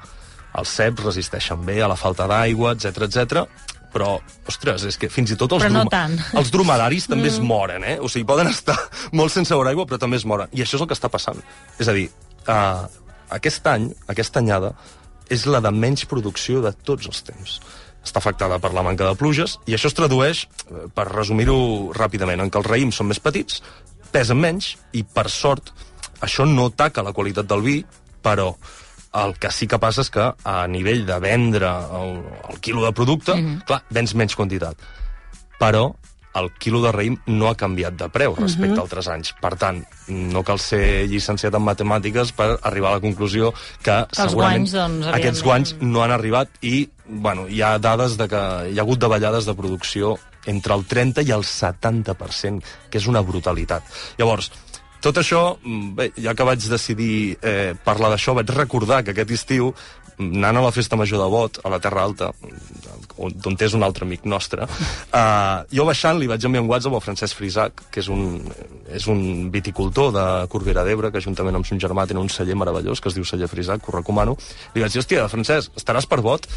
Els 0.54 0.68
ceps 0.68 1.02
resisteixen 1.04 1.64
bé 1.64 1.82
a 1.82 1.88
la 1.88 1.96
falta 1.96 2.26
d'aigua, 2.26 2.72
etc 2.72 3.02
etc. 3.02 3.48
però, 3.92 4.16
ostres, 4.48 4.86
és 4.88 4.96
que 4.98 5.10
fins 5.12 5.34
i 5.34 5.36
tot 5.38 5.52
els, 5.56 5.66
Però 5.66 5.74
no 5.74 5.84
tant. 5.92 6.16
els 6.38 6.50
dromedaris 6.54 7.06
també 7.12 7.28
es 7.28 7.38
moren, 7.42 7.84
eh? 7.84 7.98
O 8.00 8.08
sigui, 8.08 8.24
poden 8.28 8.48
estar 8.50 8.76
molt 9.18 9.34
sense 9.34 9.52
veure 9.54 9.72
aigua, 9.74 9.86
però 9.88 10.00
també 10.00 10.18
es 10.20 10.26
moren. 10.28 10.50
I 10.52 10.64
això 10.64 10.78
és 10.78 10.84
el 10.84 10.90
que 10.90 10.96
està 10.96 11.10
passant. 11.12 11.38
És 11.78 11.90
a 11.92 11.94
dir, 11.96 12.08
uh, 12.48 12.86
aquest 13.36 13.66
any, 13.70 13.90
aquesta 14.12 14.40
anyada, 14.40 14.72
és 15.32 15.46
la 15.48 15.62
de 15.64 15.70
menys 15.72 16.04
producció 16.08 16.60
de 16.64 16.72
tots 16.84 17.08
els 17.08 17.22
temps. 17.24 17.60
Està 18.02 18.18
afectada 18.18 18.58
per 18.58 18.72
la 18.74 18.82
manca 18.84 19.06
de 19.06 19.16
pluges, 19.16 19.58
i 19.70 19.76
això 19.76 19.88
es 19.88 19.94
tradueix, 19.96 20.42
eh, 20.66 20.88
per 20.92 21.06
resumir-ho 21.06 21.92
ràpidament, 21.94 22.42
en 22.42 22.50
que 22.50 22.58
els 22.58 22.66
raïms 22.66 22.98
són 22.98 23.08
més 23.12 23.20
petits, 23.22 23.62
pesen 24.12 24.40
menys, 24.42 24.74
i 24.92 25.04
per 25.06 25.28
sort, 25.30 25.70
això 26.20 26.44
no 26.48 26.68
taca 26.74 27.04
la 27.06 27.14
qualitat 27.14 27.46
del 27.46 27.62
vi, 27.62 27.76
però 28.22 28.50
el 29.12 29.34
que 29.38 29.50
sí 29.52 29.68
que 29.68 29.78
passa 29.78 30.04
és 30.04 30.10
que 30.12 30.30
a 30.48 30.66
nivell 30.68 31.04
de 31.06 31.18
vendre 31.20 31.68
el, 31.98 32.16
el 32.50 32.60
quilo 32.60 32.86
de 32.86 32.92
producte, 32.92 33.34
mm 33.34 33.46
-hmm. 33.46 33.64
clar, 33.64 33.82
vens 33.90 34.14
menys 34.14 34.36
quantitat. 34.36 34.76
Però 35.60 35.92
el 36.34 36.50
quilo 36.58 36.80
de 36.82 36.92
raïm 36.92 37.18
no 37.26 37.48
ha 37.48 37.54
canviat 37.54 37.96
de 37.98 38.08
preu 38.08 38.34
respecte 38.38 38.78
a 38.78 38.82
altres 38.82 39.08
anys. 39.08 39.34
Per 39.40 39.52
tant, 39.60 39.82
no 40.08 40.42
cal 40.42 40.58
ser 40.58 41.06
llicenciat 41.10 41.54
en 41.54 41.64
matemàtiques 41.66 42.32
per 42.32 42.58
arribar 42.62 42.92
a 42.92 42.94
la 42.94 43.04
conclusió 43.04 43.52
que, 43.82 44.06
segurament 44.16 44.64
guanys, 44.64 44.72
doncs, 44.72 45.06
aquests 45.06 45.42
evidentment. 45.42 45.44
guanys 45.44 45.74
no 45.80 46.02
han 46.02 46.10
arribat 46.10 46.48
i 46.62 46.88
bueno, 47.06 47.46
hi 47.48 47.60
ha 47.60 47.76
dades 47.78 48.16
de 48.16 48.28
que 48.28 48.42
hi 48.72 48.78
ha 48.78 48.82
hagut 48.82 48.98
davallades 48.98 49.44
de 49.44 49.54
producció 49.54 50.18
entre 50.46 50.74
el 50.74 50.86
30 50.86 51.22
i 51.22 51.30
el 51.30 51.44
70%, 51.46 52.62
que 52.90 52.98
és 52.98 53.06
una 53.06 53.20
brutalitat. 53.22 53.84
Llavors, 54.18 54.50
tot 55.02 55.18
això, 55.18 55.42
mm, 55.62 55.94
bé, 55.98 56.10
ja 56.22 56.34
que 56.34 56.46
vaig 56.46 56.68
decidir 56.70 57.36
eh, 57.42 57.74
parlar 57.84 58.12
d'això, 58.12 58.36
vaig 58.38 58.50
recordar 58.54 59.02
que 59.02 59.12
aquest 59.12 59.34
estiu 59.34 59.72
anant 60.18 60.56
a 60.56 60.62
la 60.62 60.72
festa 60.72 60.96
major 60.96 61.18
de 61.18 61.28
Bot, 61.30 61.58
a 61.64 61.70
la 61.72 61.80
Terra 61.80 62.04
Alta, 62.04 62.30
on, 63.16 63.34
on 63.46 63.56
és 63.58 63.74
un 63.74 63.82
altre 63.82 64.06
amic 64.06 64.26
nostre, 64.28 64.66
uh, 64.68 65.62
jo 65.76 65.86
baixant 65.88 66.18
li 66.20 66.28
vaig 66.30 66.44
enviar 66.46 66.64
un 66.64 66.70
WhatsApp 66.70 66.96
al 66.98 67.04
Francesc 67.04 67.38
Frisac, 67.38 67.84
que 67.92 68.02
és 68.02 68.08
un, 68.12 68.40
és 68.92 69.06
un 69.10 69.50
viticultor 69.54 70.12
de 70.14 70.26
Corbera 70.52 70.84
d'Ebre, 70.86 71.12
que 71.12 71.24
juntament 71.24 71.58
amb 71.58 71.68
son 71.68 71.80
germà 71.82 72.06
tenen 72.06 72.24
un 72.24 72.32
celler 72.32 72.58
meravellós, 72.58 73.00
que 73.00 73.10
es 73.10 73.18
diu 73.18 73.26
celler 73.28 73.50
Frisac, 73.50 73.82
que 73.82 73.92
ho 73.92 73.98
recomano. 73.98 74.36
Li 74.74 74.84
vaig 74.84 74.92
dir, 74.92 75.02
hòstia, 75.02 75.28
Francesc, 75.32 75.74
estaràs 75.80 76.08
per 76.08 76.20
Bot? 76.24 76.48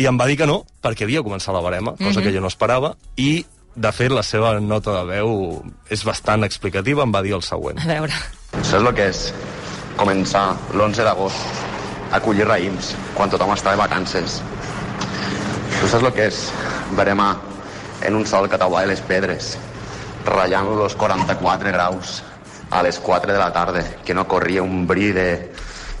I 0.00 0.06
em 0.06 0.18
va 0.20 0.28
dir 0.30 0.38
que 0.40 0.48
no, 0.48 0.62
perquè 0.84 1.04
havia 1.04 1.24
començat 1.26 1.54
la 1.54 1.64
barema, 1.64 1.96
cosa 1.96 2.04
mm 2.04 2.12
-hmm. 2.12 2.22
que 2.22 2.34
jo 2.34 2.40
no 2.40 2.52
esperava, 2.52 2.94
i 3.16 3.44
de 3.74 3.92
fet, 3.94 4.10
la 4.10 4.22
seva 4.26 4.56
nota 4.60 4.96
de 4.98 5.04
veu 5.08 5.32
és 5.92 6.02
bastant 6.06 6.44
explicativa, 6.46 7.04
em 7.06 7.12
va 7.14 7.22
dir 7.22 7.34
el 7.36 7.44
següent. 7.46 7.78
A 7.78 7.88
veure. 7.88 8.16
Saps 8.60 8.80
el 8.80 8.90
que 8.96 9.06
és 9.12 9.20
començar 10.00 10.44
l'11 10.74 11.06
d'agost 11.06 12.10
a 12.10 12.20
collir 12.24 12.48
raïms 12.48 12.94
quan 13.14 13.30
tothom 13.30 13.52
està 13.54 13.74
de 13.74 13.80
vacances? 13.80 14.40
Tu 15.78 15.88
saps 15.88 16.02
el 16.02 16.12
que 16.16 16.26
és 16.30 16.40
veremar 16.98 17.36
en 18.06 18.16
un 18.18 18.26
sol 18.26 18.48
que 18.50 18.58
t'aguai 18.58 18.88
les 18.90 19.02
pedres, 19.06 19.54
ratllant 20.26 20.72
los 20.78 20.96
44 20.98 21.72
graus 21.72 22.20
a 22.70 22.82
les 22.82 22.98
4 22.98 23.32
de 23.32 23.38
la 23.38 23.52
tarda, 23.52 23.84
que 24.04 24.14
no 24.14 24.26
corria 24.28 24.62
un 24.62 24.86
bri 24.86 25.10
de, 25.12 25.28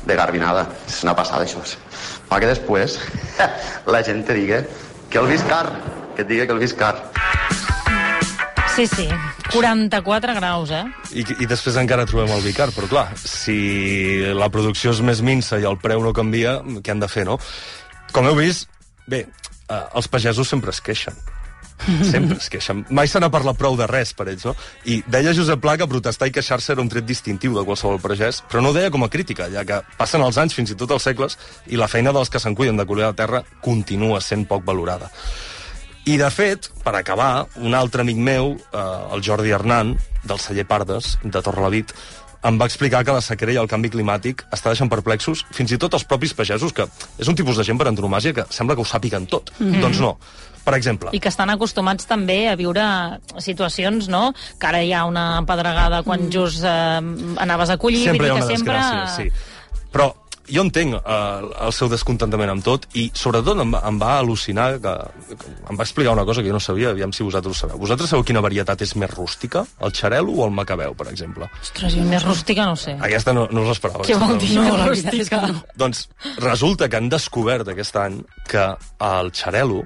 de 0.06 0.16
garbinada. 0.16 0.66
És 0.88 1.02
una 1.04 1.14
passada, 1.18 1.46
això. 1.46 1.62
Fa 2.30 2.38
que 2.42 2.50
després 2.50 2.98
la 3.94 4.02
gent 4.06 4.24
te 4.26 4.36
digui 4.38 4.60
que 5.10 5.18
el 5.18 5.26
vist 5.30 5.48
car, 5.50 5.66
que 6.20 6.26
et 6.26 6.28
digui 6.28 6.46
que 6.46 6.52
el 6.52 6.60
vist 6.60 6.76
car. 6.76 6.94
Sí, 8.76 8.86
sí. 8.86 9.08
44 9.50 10.34
graus, 10.36 10.70
eh? 10.70 10.84
I, 11.16 11.24
I 11.42 11.48
després 11.48 11.76
encara 11.80 12.06
trobem 12.06 12.30
el 12.36 12.44
Vicar, 12.44 12.68
però 12.76 12.86
clar, 12.90 13.06
si 13.18 14.22
la 14.36 14.50
producció 14.52 14.92
és 14.94 15.00
més 15.02 15.24
minsa 15.26 15.58
i 15.58 15.66
el 15.66 15.80
preu 15.82 16.04
no 16.04 16.14
canvia, 16.14 16.60
què 16.84 16.94
han 16.94 17.02
de 17.02 17.08
fer, 17.10 17.26
no? 17.26 17.40
Com 18.14 18.28
heu 18.30 18.38
vist, 18.38 18.70
bé, 19.10 19.24
eh, 19.26 19.82
els 19.98 20.08
pagesos 20.08 20.48
sempre 20.48 20.70
es 20.74 20.80
queixen. 20.84 21.18
Sempre 22.04 22.36
es 22.36 22.50
queixen. 22.52 22.84
Mai 22.94 23.08
se 23.08 23.20
n'ha 23.20 23.30
parlat 23.32 23.58
prou 23.58 23.76
de 23.78 23.86
res 23.90 24.12
per 24.14 24.28
ells, 24.30 24.44
no? 24.46 24.54
I 24.84 25.00
deia 25.10 25.34
Josep 25.36 25.62
Pla 25.64 25.78
que 25.80 25.88
protestar 25.90 26.28
i 26.28 26.34
queixar-se 26.36 26.74
era 26.74 26.84
un 26.84 26.90
tret 26.92 27.06
distintiu 27.08 27.56
de 27.56 27.64
qualsevol 27.66 28.00
pagès, 28.02 28.42
però 28.50 28.62
no 28.62 28.70
ho 28.70 28.76
deia 28.76 28.92
com 28.92 29.06
a 29.06 29.10
crítica, 29.12 29.48
ja 29.52 29.64
que 29.66 29.80
passen 29.98 30.22
els 30.22 30.38
anys, 30.38 30.54
fins 30.54 30.74
i 30.74 30.78
tot 30.78 30.92
els 30.94 31.08
segles, 31.08 31.38
i 31.72 31.80
la 31.80 31.88
feina 31.88 32.12
dels 32.14 32.30
que 32.30 32.42
se'n 32.42 32.54
cuiden 32.54 32.78
de 32.78 32.86
cuidar 32.86 33.14
la 33.14 33.18
terra 33.24 33.42
continua 33.64 34.20
sent 34.24 34.46
poc 34.50 34.66
valorada. 34.68 35.10
I, 36.08 36.16
de 36.16 36.30
fet, 36.32 36.70
per 36.84 36.94
acabar, 36.96 37.46
un 37.60 37.74
altre 37.76 38.02
amic 38.02 38.16
meu, 38.16 38.54
eh, 38.72 39.14
el 39.14 39.22
Jordi 39.22 39.52
Hernan, 39.52 39.96
del 40.24 40.40
celler 40.40 40.66
Pardes, 40.66 41.18
de 41.22 41.42
Torrelavit, 41.42 41.92
em 42.48 42.56
va 42.56 42.64
explicar 42.70 43.02
que 43.04 43.12
la 43.12 43.20
sequera 43.20 43.52
i 43.52 43.58
el 43.60 43.68
canvi 43.68 43.90
climàtic 43.92 44.46
està 44.48 44.72
deixant 44.72 44.88
perplexos 44.88 45.42
fins 45.52 45.74
i 45.74 45.78
tot 45.80 45.92
els 45.98 46.06
propis 46.08 46.32
pagesos, 46.36 46.72
que 46.72 46.86
és 47.20 47.28
un 47.28 47.36
tipus 47.36 47.60
de 47.60 47.66
gent 47.68 47.78
per 47.80 47.90
antonomàsia 47.90 48.32
que 48.36 48.46
sembla 48.48 48.76
que 48.76 48.84
ho 48.84 48.88
sàpiguen 48.88 49.28
tot. 49.28 49.52
Mm 49.58 49.72
-hmm. 49.72 49.80
Doncs 49.80 50.00
no. 50.00 50.16
Per 50.64 50.74
exemple... 50.74 51.08
I 51.12 51.20
que 51.20 51.28
estan 51.28 51.50
acostumats 51.50 52.06
també 52.06 52.48
a 52.48 52.56
viure 52.56 52.82
situacions, 53.38 54.08
no?, 54.08 54.32
que 54.58 54.66
ara 54.66 54.82
hi 54.82 54.92
ha 54.92 55.04
una 55.04 55.42
pedregada 55.46 56.02
quan 56.02 56.26
mm. 56.26 56.30
just 56.30 56.64
eh, 56.64 57.00
anaves 57.36 57.70
a 57.70 57.76
collir, 57.76 58.04
sempre 58.04 58.26
hi 58.26 58.30
ha 58.30 58.34
dir 58.34 58.40
que 58.40 58.46
una 58.46 58.56
sempre... 58.56 58.74
desgràcia, 58.74 59.16
sí. 59.16 59.30
Però 59.92 60.14
jo 60.52 60.62
entenc 60.66 60.94
eh, 60.98 61.64
el 61.66 61.72
seu 61.72 61.88
descontentament 61.92 62.50
amb 62.52 62.64
tot 62.66 62.86
i 62.98 63.06
sobretot 63.14 63.58
em, 63.62 63.72
va- 63.74 63.82
em 63.88 63.98
va 64.00 64.10
al·lucinar 64.20 64.66
que, 64.82 64.94
que 65.36 65.50
em 65.70 65.78
va 65.78 65.84
explicar 65.86 66.12
una 66.16 66.24
cosa 66.28 66.42
que 66.42 66.48
jo 66.50 66.56
no 66.56 66.60
sabia 66.60 66.90
aviam 66.90 67.12
si 67.12 67.22
vosaltres 67.26 67.56
ho 67.56 67.60
sabeu. 67.60 67.78
Vosaltres 67.78 68.10
sabeu 68.10 68.24
quina 68.26 68.42
varietat 68.44 68.82
és 68.82 68.94
més 68.96 69.10
rústica? 69.14 69.64
El 69.80 69.92
xarel·lo 69.96 70.34
o 70.36 70.44
el 70.48 70.54
macabeu, 70.56 70.94
per 70.98 71.08
exemple? 71.12 71.48
Ostres, 71.62 71.94
jo 71.96 72.04
més 72.08 72.24
rústica 72.26 72.66
no 72.66 72.76
sé. 72.76 72.96
Aquesta 73.00 73.32
no, 73.36 73.46
no 73.50 73.62
us 73.62 73.72
l'esperava. 73.74 74.04
Què 74.08 74.18
vol 74.20 74.36
dir 74.42 74.52
No, 74.56 74.66
més 74.66 74.78
la 74.78 74.88
veritat 74.90 75.14
és 75.14 75.28
que 75.32 75.40
rústica? 75.40 75.52
no. 75.54 75.78
Doncs 75.84 76.08
resulta 76.42 76.88
que 76.88 76.96
han 77.00 77.08
descobert 77.12 77.68
aquest 77.72 77.96
any 78.02 78.20
que 78.50 78.66
el 79.10 79.32
xarel·lo 79.32 79.82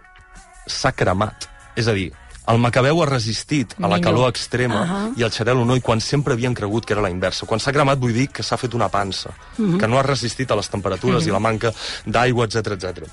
s'ha 0.66 0.92
cremat. 0.97 1.49
És 1.76 1.88
a 1.90 1.92
dir, 1.97 2.09
el 2.52 2.58
macabeu 2.60 3.00
ha 3.02 3.06
resistit 3.08 3.72
a 3.80 3.88
la 3.88 4.00
calor 4.04 4.28
extrema 4.28 4.80
Ahà. 4.82 5.02
i 5.16 5.24
el 5.24 5.32
xarel·lo 5.32 5.64
no, 5.64 5.76
i 5.76 5.82
quan 5.84 6.02
sempre 6.04 6.34
havien 6.36 6.54
cregut 6.54 6.84
que 6.84 6.92
era 6.92 7.04
la 7.04 7.12
inversa. 7.12 7.46
Quan 7.48 7.60
s'ha 7.60 7.72
cremat 7.72 8.00
vull 8.00 8.12
dir 8.12 8.28
que 8.28 8.44
s'ha 8.44 8.58
fet 8.60 8.74
una 8.76 8.90
pansa, 8.92 9.32
que 9.56 9.88
no 9.88 9.98
ha 9.98 10.04
resistit 10.04 10.50
a 10.50 10.58
les 10.58 10.68
temperatures 10.68 11.26
i 11.26 11.32
la 11.32 11.40
manca 11.40 11.72
d'aigua, 12.04 12.44
etc 12.44 12.76
etc. 12.76 13.08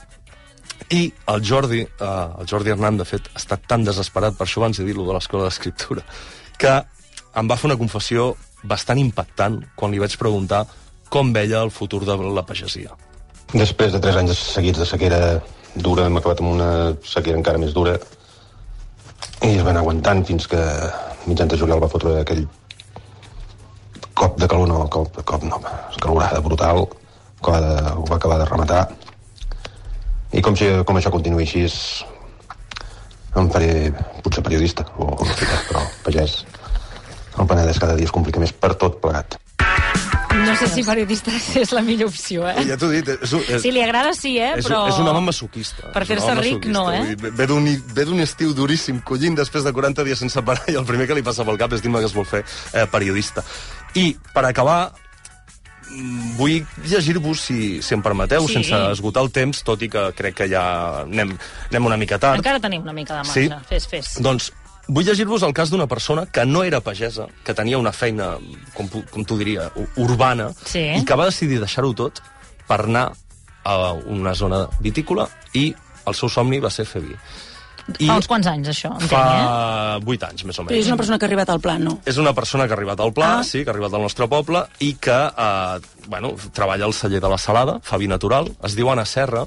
I 0.91 1.05
el 1.31 1.43
Jordi, 1.47 1.79
eh, 1.81 2.27
el 2.41 2.50
Jordi 2.50 2.73
Hernán, 2.73 2.97
de 3.00 3.05
fet, 3.07 3.29
ha 3.31 3.39
estat 3.39 3.63
tan 3.67 3.85
desesperat, 3.88 4.35
per 4.35 4.47
això 4.47 4.59
abans 4.59 4.79
he 4.79 4.83
dit 4.83 4.97
lo 4.97 5.07
de 5.07 5.15
l'escola 5.15 5.47
d'escriptura, 5.47 6.03
que 6.59 6.73
em 7.39 7.47
va 7.47 7.55
fer 7.55 7.69
una 7.71 7.79
confessió 7.79 8.33
bastant 8.67 9.00
impactant 9.00 9.61
quan 9.75 9.93
li 9.93 10.01
vaig 10.01 10.17
preguntar 10.19 10.65
com 11.09 11.31
veia 11.33 11.61
el 11.63 11.72
futur 11.72 12.03
de 12.05 12.17
la 12.17 12.44
pagesia. 12.44 12.91
Després 13.53 13.91
de 13.94 14.00
tres 14.00 14.15
anys 14.20 14.37
seguits 14.55 14.79
de 14.79 14.87
sequera 14.87 15.41
dura, 15.75 16.05
hem 16.07 16.17
acabat 16.20 16.41
amb 16.44 16.51
una 16.51 16.72
sequera 17.03 17.39
encara 17.39 17.59
més 17.59 17.74
dura 17.75 17.98
i 19.41 19.55
es 19.57 19.63
van 19.65 19.77
aguantant 19.79 20.21
fins 20.27 20.47
que 20.49 20.61
mitjans 21.25 21.51
de 21.51 21.57
juliol 21.57 21.81
va 21.81 21.89
fotre 21.89 22.19
aquell 22.21 22.43
cop 24.21 24.37
de 24.37 24.47
calor, 24.47 24.69
no, 24.69 24.85
cop, 24.93 25.17
cop 25.25 25.43
no, 25.47 25.57
calorada 25.97 26.41
brutal, 26.45 26.85
que 27.41 27.53
va, 27.53 27.61
de, 27.63 27.93
ho 27.97 28.05
va 28.09 28.17
acabar 28.19 28.37
de 28.41 28.45
rematar. 28.45 28.81
I 30.31 30.43
com, 30.45 30.55
si, 30.55 30.69
com 30.85 30.99
això 30.99 31.09
continuï 31.13 31.47
així, 31.47 31.65
em 33.41 33.49
faré 33.49 33.71
potser 34.21 34.43
periodista, 34.45 34.85
o 35.01 35.09
no 35.17 35.33
sé 35.33 35.49
però 35.69 35.85
pagès. 36.05 36.41
El 37.39 37.47
Penedès 37.47 37.79
cada 37.81 37.95
dia 37.97 38.05
es 38.05 38.13
complica 38.13 38.43
més 38.43 38.53
per 38.53 38.75
tot 38.77 38.99
plegat. 39.01 39.39
No 40.31 40.53
sé 40.55 40.67
si 40.72 40.83
periodista 40.87 41.31
és 41.59 41.72
la 41.75 41.81
millor 41.85 42.07
opció, 42.11 42.46
eh? 42.48 42.63
Ja 42.67 42.77
t'ho 42.79 42.89
he 42.91 43.01
dit, 43.01 43.09
és, 43.22 43.33
és, 43.50 43.61
Si 43.63 43.72
li 43.74 43.81
agrada, 43.83 44.13
sí, 44.17 44.37
eh? 44.39 44.53
és, 44.57 44.65
Però... 44.67 44.85
és 44.89 45.00
un 45.01 45.09
home 45.11 45.25
masoquista. 45.27 45.91
Per 45.94 46.05
fer-se 46.07 46.33
ric, 46.39 46.65
no, 46.72 46.85
eh? 46.94 47.01
Dir, 47.11 47.31
Ve 47.37 47.48
d'un 47.50 47.67
ve 47.96 48.05
d'un 48.07 48.24
estiu 48.24 48.53
duríssim, 48.57 49.01
collint 49.07 49.35
després 49.37 49.65
de 49.67 49.74
40 49.75 50.05
dies 50.07 50.20
sense 50.24 50.41
parar, 50.48 50.63
i 50.72 50.77
el 50.79 50.87
primer 50.87 51.09
que 51.09 51.17
li 51.17 51.25
passa 51.25 51.46
pel 51.48 51.59
cap 51.61 51.74
és 51.75 51.83
dir-me 51.83 52.00
que 52.00 52.09
es 52.09 52.15
vol 52.15 52.25
fer 52.29 52.44
eh, 52.46 52.87
periodista. 52.91 53.44
I, 54.00 54.13
per 54.33 54.46
acabar, 54.48 54.94
mm, 55.91 56.37
vull 56.39 56.61
llegir-vos, 56.87 57.44
si, 57.50 57.81
si 57.83 57.94
em 57.98 58.01
permeteu, 58.01 58.48
Sí. 58.48 58.59
sense 58.61 58.79
esgotar 58.91 59.24
el 59.24 59.31
temps, 59.35 59.63
tot 59.67 59.81
i 59.83 59.89
que 59.91 60.07
crec 60.15 60.35
que 60.41 60.50
ja 60.50 60.63
anem, 61.03 61.35
anem 61.70 61.85
una 61.91 61.98
mica 62.00 62.17
tard. 62.17 62.39
Encara 62.39 62.59
tenim 62.63 62.81
una 62.87 62.94
mica 62.96 63.20
de 63.20 63.27
marge. 63.27 63.48
Sí. 63.50 63.67
Fes, 63.70 63.87
fes. 63.87 64.15
Doncs 64.24 64.51
vull 64.91 65.05
llegir-vos 65.07 65.43
el 65.47 65.53
cas 65.55 65.69
d'una 65.71 65.87
persona 65.87 66.25
que 66.27 66.43
no 66.45 66.63
era 66.67 66.81
pagesa, 66.83 67.27
que 67.47 67.53
tenia 67.55 67.79
una 67.79 67.93
feina, 67.95 68.33
com, 68.75 68.89
com 69.11 69.23
tu 69.25 69.37
diria, 69.39 69.69
urbana, 69.95 70.49
Sí. 70.67 70.83
i 70.99 71.05
que 71.07 71.15
va 71.15 71.29
decidir 71.31 71.59
deixar-ho 71.63 71.93
tot 71.95 72.19
per 72.67 72.81
anar 72.85 73.11
a 73.63 73.93
una 73.93 74.33
zona 74.35 74.65
vitícola 74.81 75.27
i 75.53 75.69
el 76.09 76.15
seu 76.17 76.29
somni 76.33 76.59
va 76.59 76.69
ser 76.73 76.85
fer 76.89 77.01
vi. 77.05 77.15
Fa 78.05 78.15
uns 78.15 78.27
quants 78.29 78.47
anys, 78.47 78.67
això, 78.71 78.91
entenc, 78.93 79.09
Fa 79.11 79.97
eh? 79.97 80.03
8 80.05 80.27
anys, 80.27 80.43
més 80.45 80.59
o 80.59 80.63
Però 80.63 80.75
és 80.75 80.85
menys. 80.85 80.87
una 80.91 80.97
persona 80.97 81.17
que 81.19 81.25
ha 81.25 81.29
arribat 81.29 81.49
al 81.49 81.59
pla, 81.59 81.77
no? 81.81 81.95
És 82.05 82.17
una 82.21 82.33
persona 82.33 82.67
que 82.67 82.73
ha 82.73 82.77
arribat 82.77 82.99
al 83.01 83.11
Pla, 83.13 83.39
Ah. 83.39 83.43
sí, 83.43 83.63
que 83.63 83.69
ha 83.71 83.73
arribat 83.73 83.93
al 83.97 84.01
nostre 84.05 84.27
poble, 84.29 84.61
i 84.79 84.93
que, 84.95 85.11
eh, 85.11 85.79
bueno, 86.07 86.35
treballa 86.53 86.85
al 86.85 86.93
celler 86.93 87.19
de 87.19 87.29
la 87.29 87.37
Salada, 87.41 87.79
fa 87.83 87.97
vi 87.97 88.07
natural, 88.07 88.51
es 88.63 88.75
diu 88.77 88.89
Anna 88.91 89.05
Serra, 89.05 89.45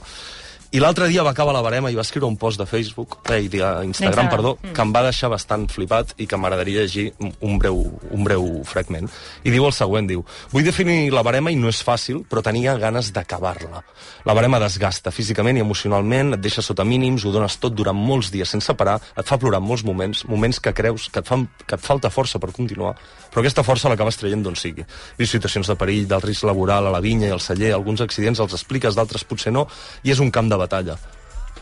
i 0.75 0.81
l'altre 0.83 1.07
dia 1.07 1.23
va 1.23 1.31
acabar 1.31 1.53
la 1.55 1.61
barema 1.63 1.87
i 1.87 1.95
va 1.95 2.03
escriure 2.03 2.27
un 2.27 2.35
post 2.35 2.59
de 2.59 2.65
Facebook, 2.67 3.21
eh, 3.31 3.45
de 3.49 3.61
Instagram, 3.87 4.27
perdó, 4.29 4.57
mm. 4.57 4.73
que 4.75 4.83
em 4.83 4.91
va 4.91 5.05
deixar 5.07 5.29
bastant 5.31 5.69
flipat 5.71 6.17
i 6.19 6.27
que 6.27 6.35
m'agradaria 6.35 6.83
llegir 6.83 7.13
un- 7.21 7.61
breu, 7.63 7.79
un 8.11 8.25
breu 8.27 8.49
fragment. 8.67 9.07
I 9.45 9.53
diu 9.55 9.69
el 9.69 9.73
següent, 9.73 10.09
diu, 10.11 10.25
vull 10.51 10.67
definir 10.67 11.13
la 11.15 11.23
barema 11.23 11.53
i 11.55 11.57
no 11.57 11.71
és 11.71 11.79
fàcil, 11.87 12.25
però 12.27 12.43
tenia 12.43 12.75
ganes 12.75 13.13
d'acabar-la. 13.15 13.85
La 14.27 14.35
barema 14.35 14.59
desgasta 14.59 15.13
físicament 15.15 15.61
i 15.61 15.63
emocionalment, 15.63 16.35
et 16.35 16.43
deixa 16.43 16.63
sota 16.63 16.83
mínims, 16.83 17.23
ho 17.23 17.31
dones 17.31 17.55
tot 17.63 17.73
durant 17.79 17.95
molts 17.95 18.33
dies 18.35 18.51
sense 18.51 18.75
parar, 18.75 18.99
et 19.15 19.31
fa 19.31 19.39
plorar 19.39 19.63
molts 19.63 19.85
moments, 19.87 20.25
moments 20.27 20.59
que 20.59 20.75
creus 20.75 21.07
que 21.09 21.23
et, 21.23 21.31
fan, 21.31 21.47
que 21.69 21.79
et 21.79 21.87
falta 21.87 22.11
força 22.11 22.43
per 22.43 22.51
continuar, 22.51 22.97
però 23.31 23.45
aquesta 23.45 23.63
força 23.63 23.89
l'acabes 23.89 24.19
traient 24.19 24.43
d'on 24.43 24.59
sigui. 24.59 24.83
Vius 25.19 25.31
situacions 25.31 25.71
de 25.71 25.79
perill, 25.79 26.09
del 26.11 26.27
risc 26.27 26.43
laboral 26.43 26.91
a 26.91 26.91
la 26.91 27.01
vinya 27.05 27.31
i 27.31 27.31
al 27.31 27.43
celler, 27.43 27.71
alguns 27.75 28.03
accidents 28.03 28.43
els 28.43 28.59
expliques, 28.59 28.99
d'altres 28.99 29.23
potser 29.23 29.55
no, 29.55 29.69
i 30.03 30.11
és 30.11 30.19
un 30.19 30.35
camp 30.35 30.51
de 30.51 30.64
batalla. 30.65 30.99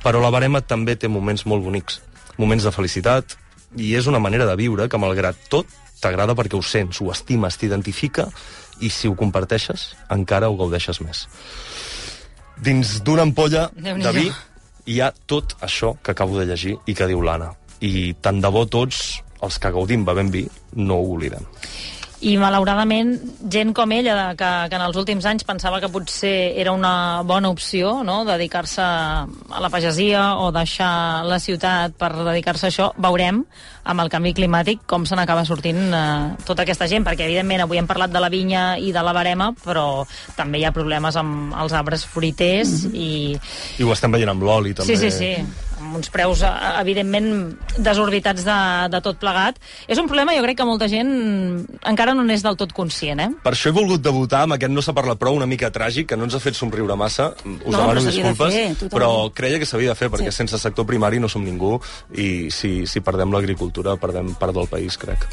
Però 0.03 0.23
la 0.23 0.33
barema 0.35 0.63
també 0.63 0.97
té 0.97 1.11
moments 1.11 1.45
molt 1.47 1.65
bonics, 1.67 2.01
moments 2.39 2.65
de 2.67 2.73
felicitat, 2.75 3.37
i 3.77 3.95
és 3.97 4.09
una 4.11 4.21
manera 4.23 4.47
de 4.49 4.57
viure 4.59 4.89
que, 4.89 5.01
malgrat 5.01 5.39
tot, 5.53 5.69
t'agrada 6.03 6.35
perquè 6.39 6.59
ho 6.59 6.63
sents, 6.67 7.01
ho 7.01 7.11
estimes, 7.13 7.59
t'identifica, 7.61 8.27
i 8.83 8.91
si 8.91 9.09
ho 9.09 9.17
comparteixes, 9.19 9.93
encara 10.11 10.51
ho 10.51 10.59
gaudeixes 10.59 11.01
més. 11.05 11.27
Dins 12.63 12.99
d'una 13.07 13.27
ampolla 13.27 13.69
de 13.75 14.13
vi 14.15 14.29
hi 14.87 15.01
ha 15.01 15.13
tot 15.31 15.57
això 15.63 15.95
que 16.03 16.13
acabo 16.15 16.39
de 16.39 16.47
llegir 16.51 16.77
i 16.87 16.95
que 16.95 17.09
diu 17.11 17.23
l'Anna. 17.23 17.53
I 17.83 18.15
tant 18.23 18.41
de 18.43 18.51
bo 18.51 18.65
tots 18.71 19.23
els 19.43 19.59
que 19.59 19.71
gaudim 19.75 20.05
bevent 20.07 20.31
vi 20.35 20.45
no 20.79 21.01
ho 21.01 21.15
oblidem. 21.15 21.47
I 22.23 22.37
malauradament 22.39 23.17
gent 23.51 23.73
com 23.75 23.91
ella 23.95 24.33
que, 24.39 24.51
que 24.71 24.79
en 24.79 24.85
els 24.85 24.99
últims 25.01 25.27
anys 25.27 25.43
pensava 25.47 25.81
que 25.83 25.91
potser 25.91 26.55
era 26.61 26.71
una 26.75 27.23
bona 27.27 27.51
opció 27.51 28.03
no? 28.07 28.21
dedicar-se 28.29 28.83
a 28.83 29.63
la 29.63 29.71
pagesia 29.73 30.37
o 30.39 30.53
deixar 30.55 31.25
la 31.27 31.41
ciutat 31.43 31.97
per 31.99 32.13
dedicar-se 32.21 32.69
a 32.69 32.71
això, 32.71 32.91
veurem 33.03 33.43
amb 33.83 34.05
el 34.05 34.11
canvi 34.13 34.35
climàtic 34.39 34.85
com 34.87 35.07
se 35.09 35.19
n'acaba 35.19 35.43
sortint 35.49 35.81
eh, 35.91 36.05
tota 36.47 36.63
aquesta 36.63 36.87
gent, 36.91 37.03
perquè 37.07 37.27
evidentment 37.27 37.65
avui 37.65 37.81
hem 37.81 37.91
parlat 37.91 38.15
de 38.15 38.23
la 38.23 38.31
vinya 38.31 38.77
i 38.79 38.93
de 38.95 39.03
la 39.03 39.15
barema, 39.17 39.51
però 39.65 40.05
també 40.39 40.63
hi 40.63 40.67
ha 40.69 40.75
problemes 40.75 41.19
amb 41.19 41.57
els 41.59 41.75
arbres 41.75 42.07
fruiters 42.07 42.87
i, 42.93 43.35
I 43.35 43.83
ho 43.83 43.93
estem 43.95 44.15
veient 44.15 44.31
amb 44.31 44.47
l'oli, 44.47 44.77
també. 44.79 44.95
Sí, 44.95 45.11
sí, 45.11 45.11
sí. 45.11 45.72
Amb 45.93 46.01
uns 46.01 46.09
preus, 46.09 46.41
eh, 46.41 46.51
evidentment, 46.81 47.27
desorbitats 47.77 48.47
de, 48.47 48.59
de 48.89 49.01
tot 49.05 49.19
plegat. 49.21 49.59
És 49.85 50.01
un 50.01 50.09
problema, 50.09 50.33
jo 50.33 50.41
crec 50.47 50.57
que 50.57 50.65
molta 50.65 50.89
gent 50.89 51.11
encara 51.85 52.15
no 52.17 52.25
n'és 52.25 52.41
del 52.41 52.57
tot 52.57 52.73
conscient, 52.73 53.21
eh? 53.21 53.29
Per 53.45 53.53
això 53.53 53.69
he 53.69 53.77
volgut 53.77 54.01
debutar 54.01 54.47
amb 54.47 54.57
aquest 54.57 54.73
No 54.73 54.81
s'ha 54.81 54.95
parlat 54.97 55.21
prou, 55.21 55.37
una 55.37 55.45
mica 55.51 55.69
tràgic, 55.69 56.09
que 56.09 56.17
no 56.17 56.25
ens 56.25 56.39
ha 56.39 56.41
fet 56.41 56.57
somriure 56.57 56.97
massa. 56.97 57.35
Us 57.45 57.69
No, 57.69 57.77
demano 57.77 58.01
s'havia 58.01 58.25
de 58.25 58.33
disculpes, 58.33 58.57
fer, 58.57 58.89
però 58.95 59.13
creia 59.37 59.61
que 59.61 59.69
s'havia 59.69 59.93
de 59.93 60.01
fer, 60.01 60.09
perquè 60.09 60.33
sense 60.33 60.57
sector 60.57 60.89
primari 60.89 61.21
no 61.21 61.29
som 61.29 61.45
ningú, 61.45 61.77
i 62.17 62.49
si, 62.49 62.87
si 62.89 63.05
perdem 63.05 63.37
l'agricultura, 63.37 63.99
perdem 64.01 64.33
part 64.41 64.57
del 64.57 64.73
país, 64.73 64.97
crec. 64.97 65.29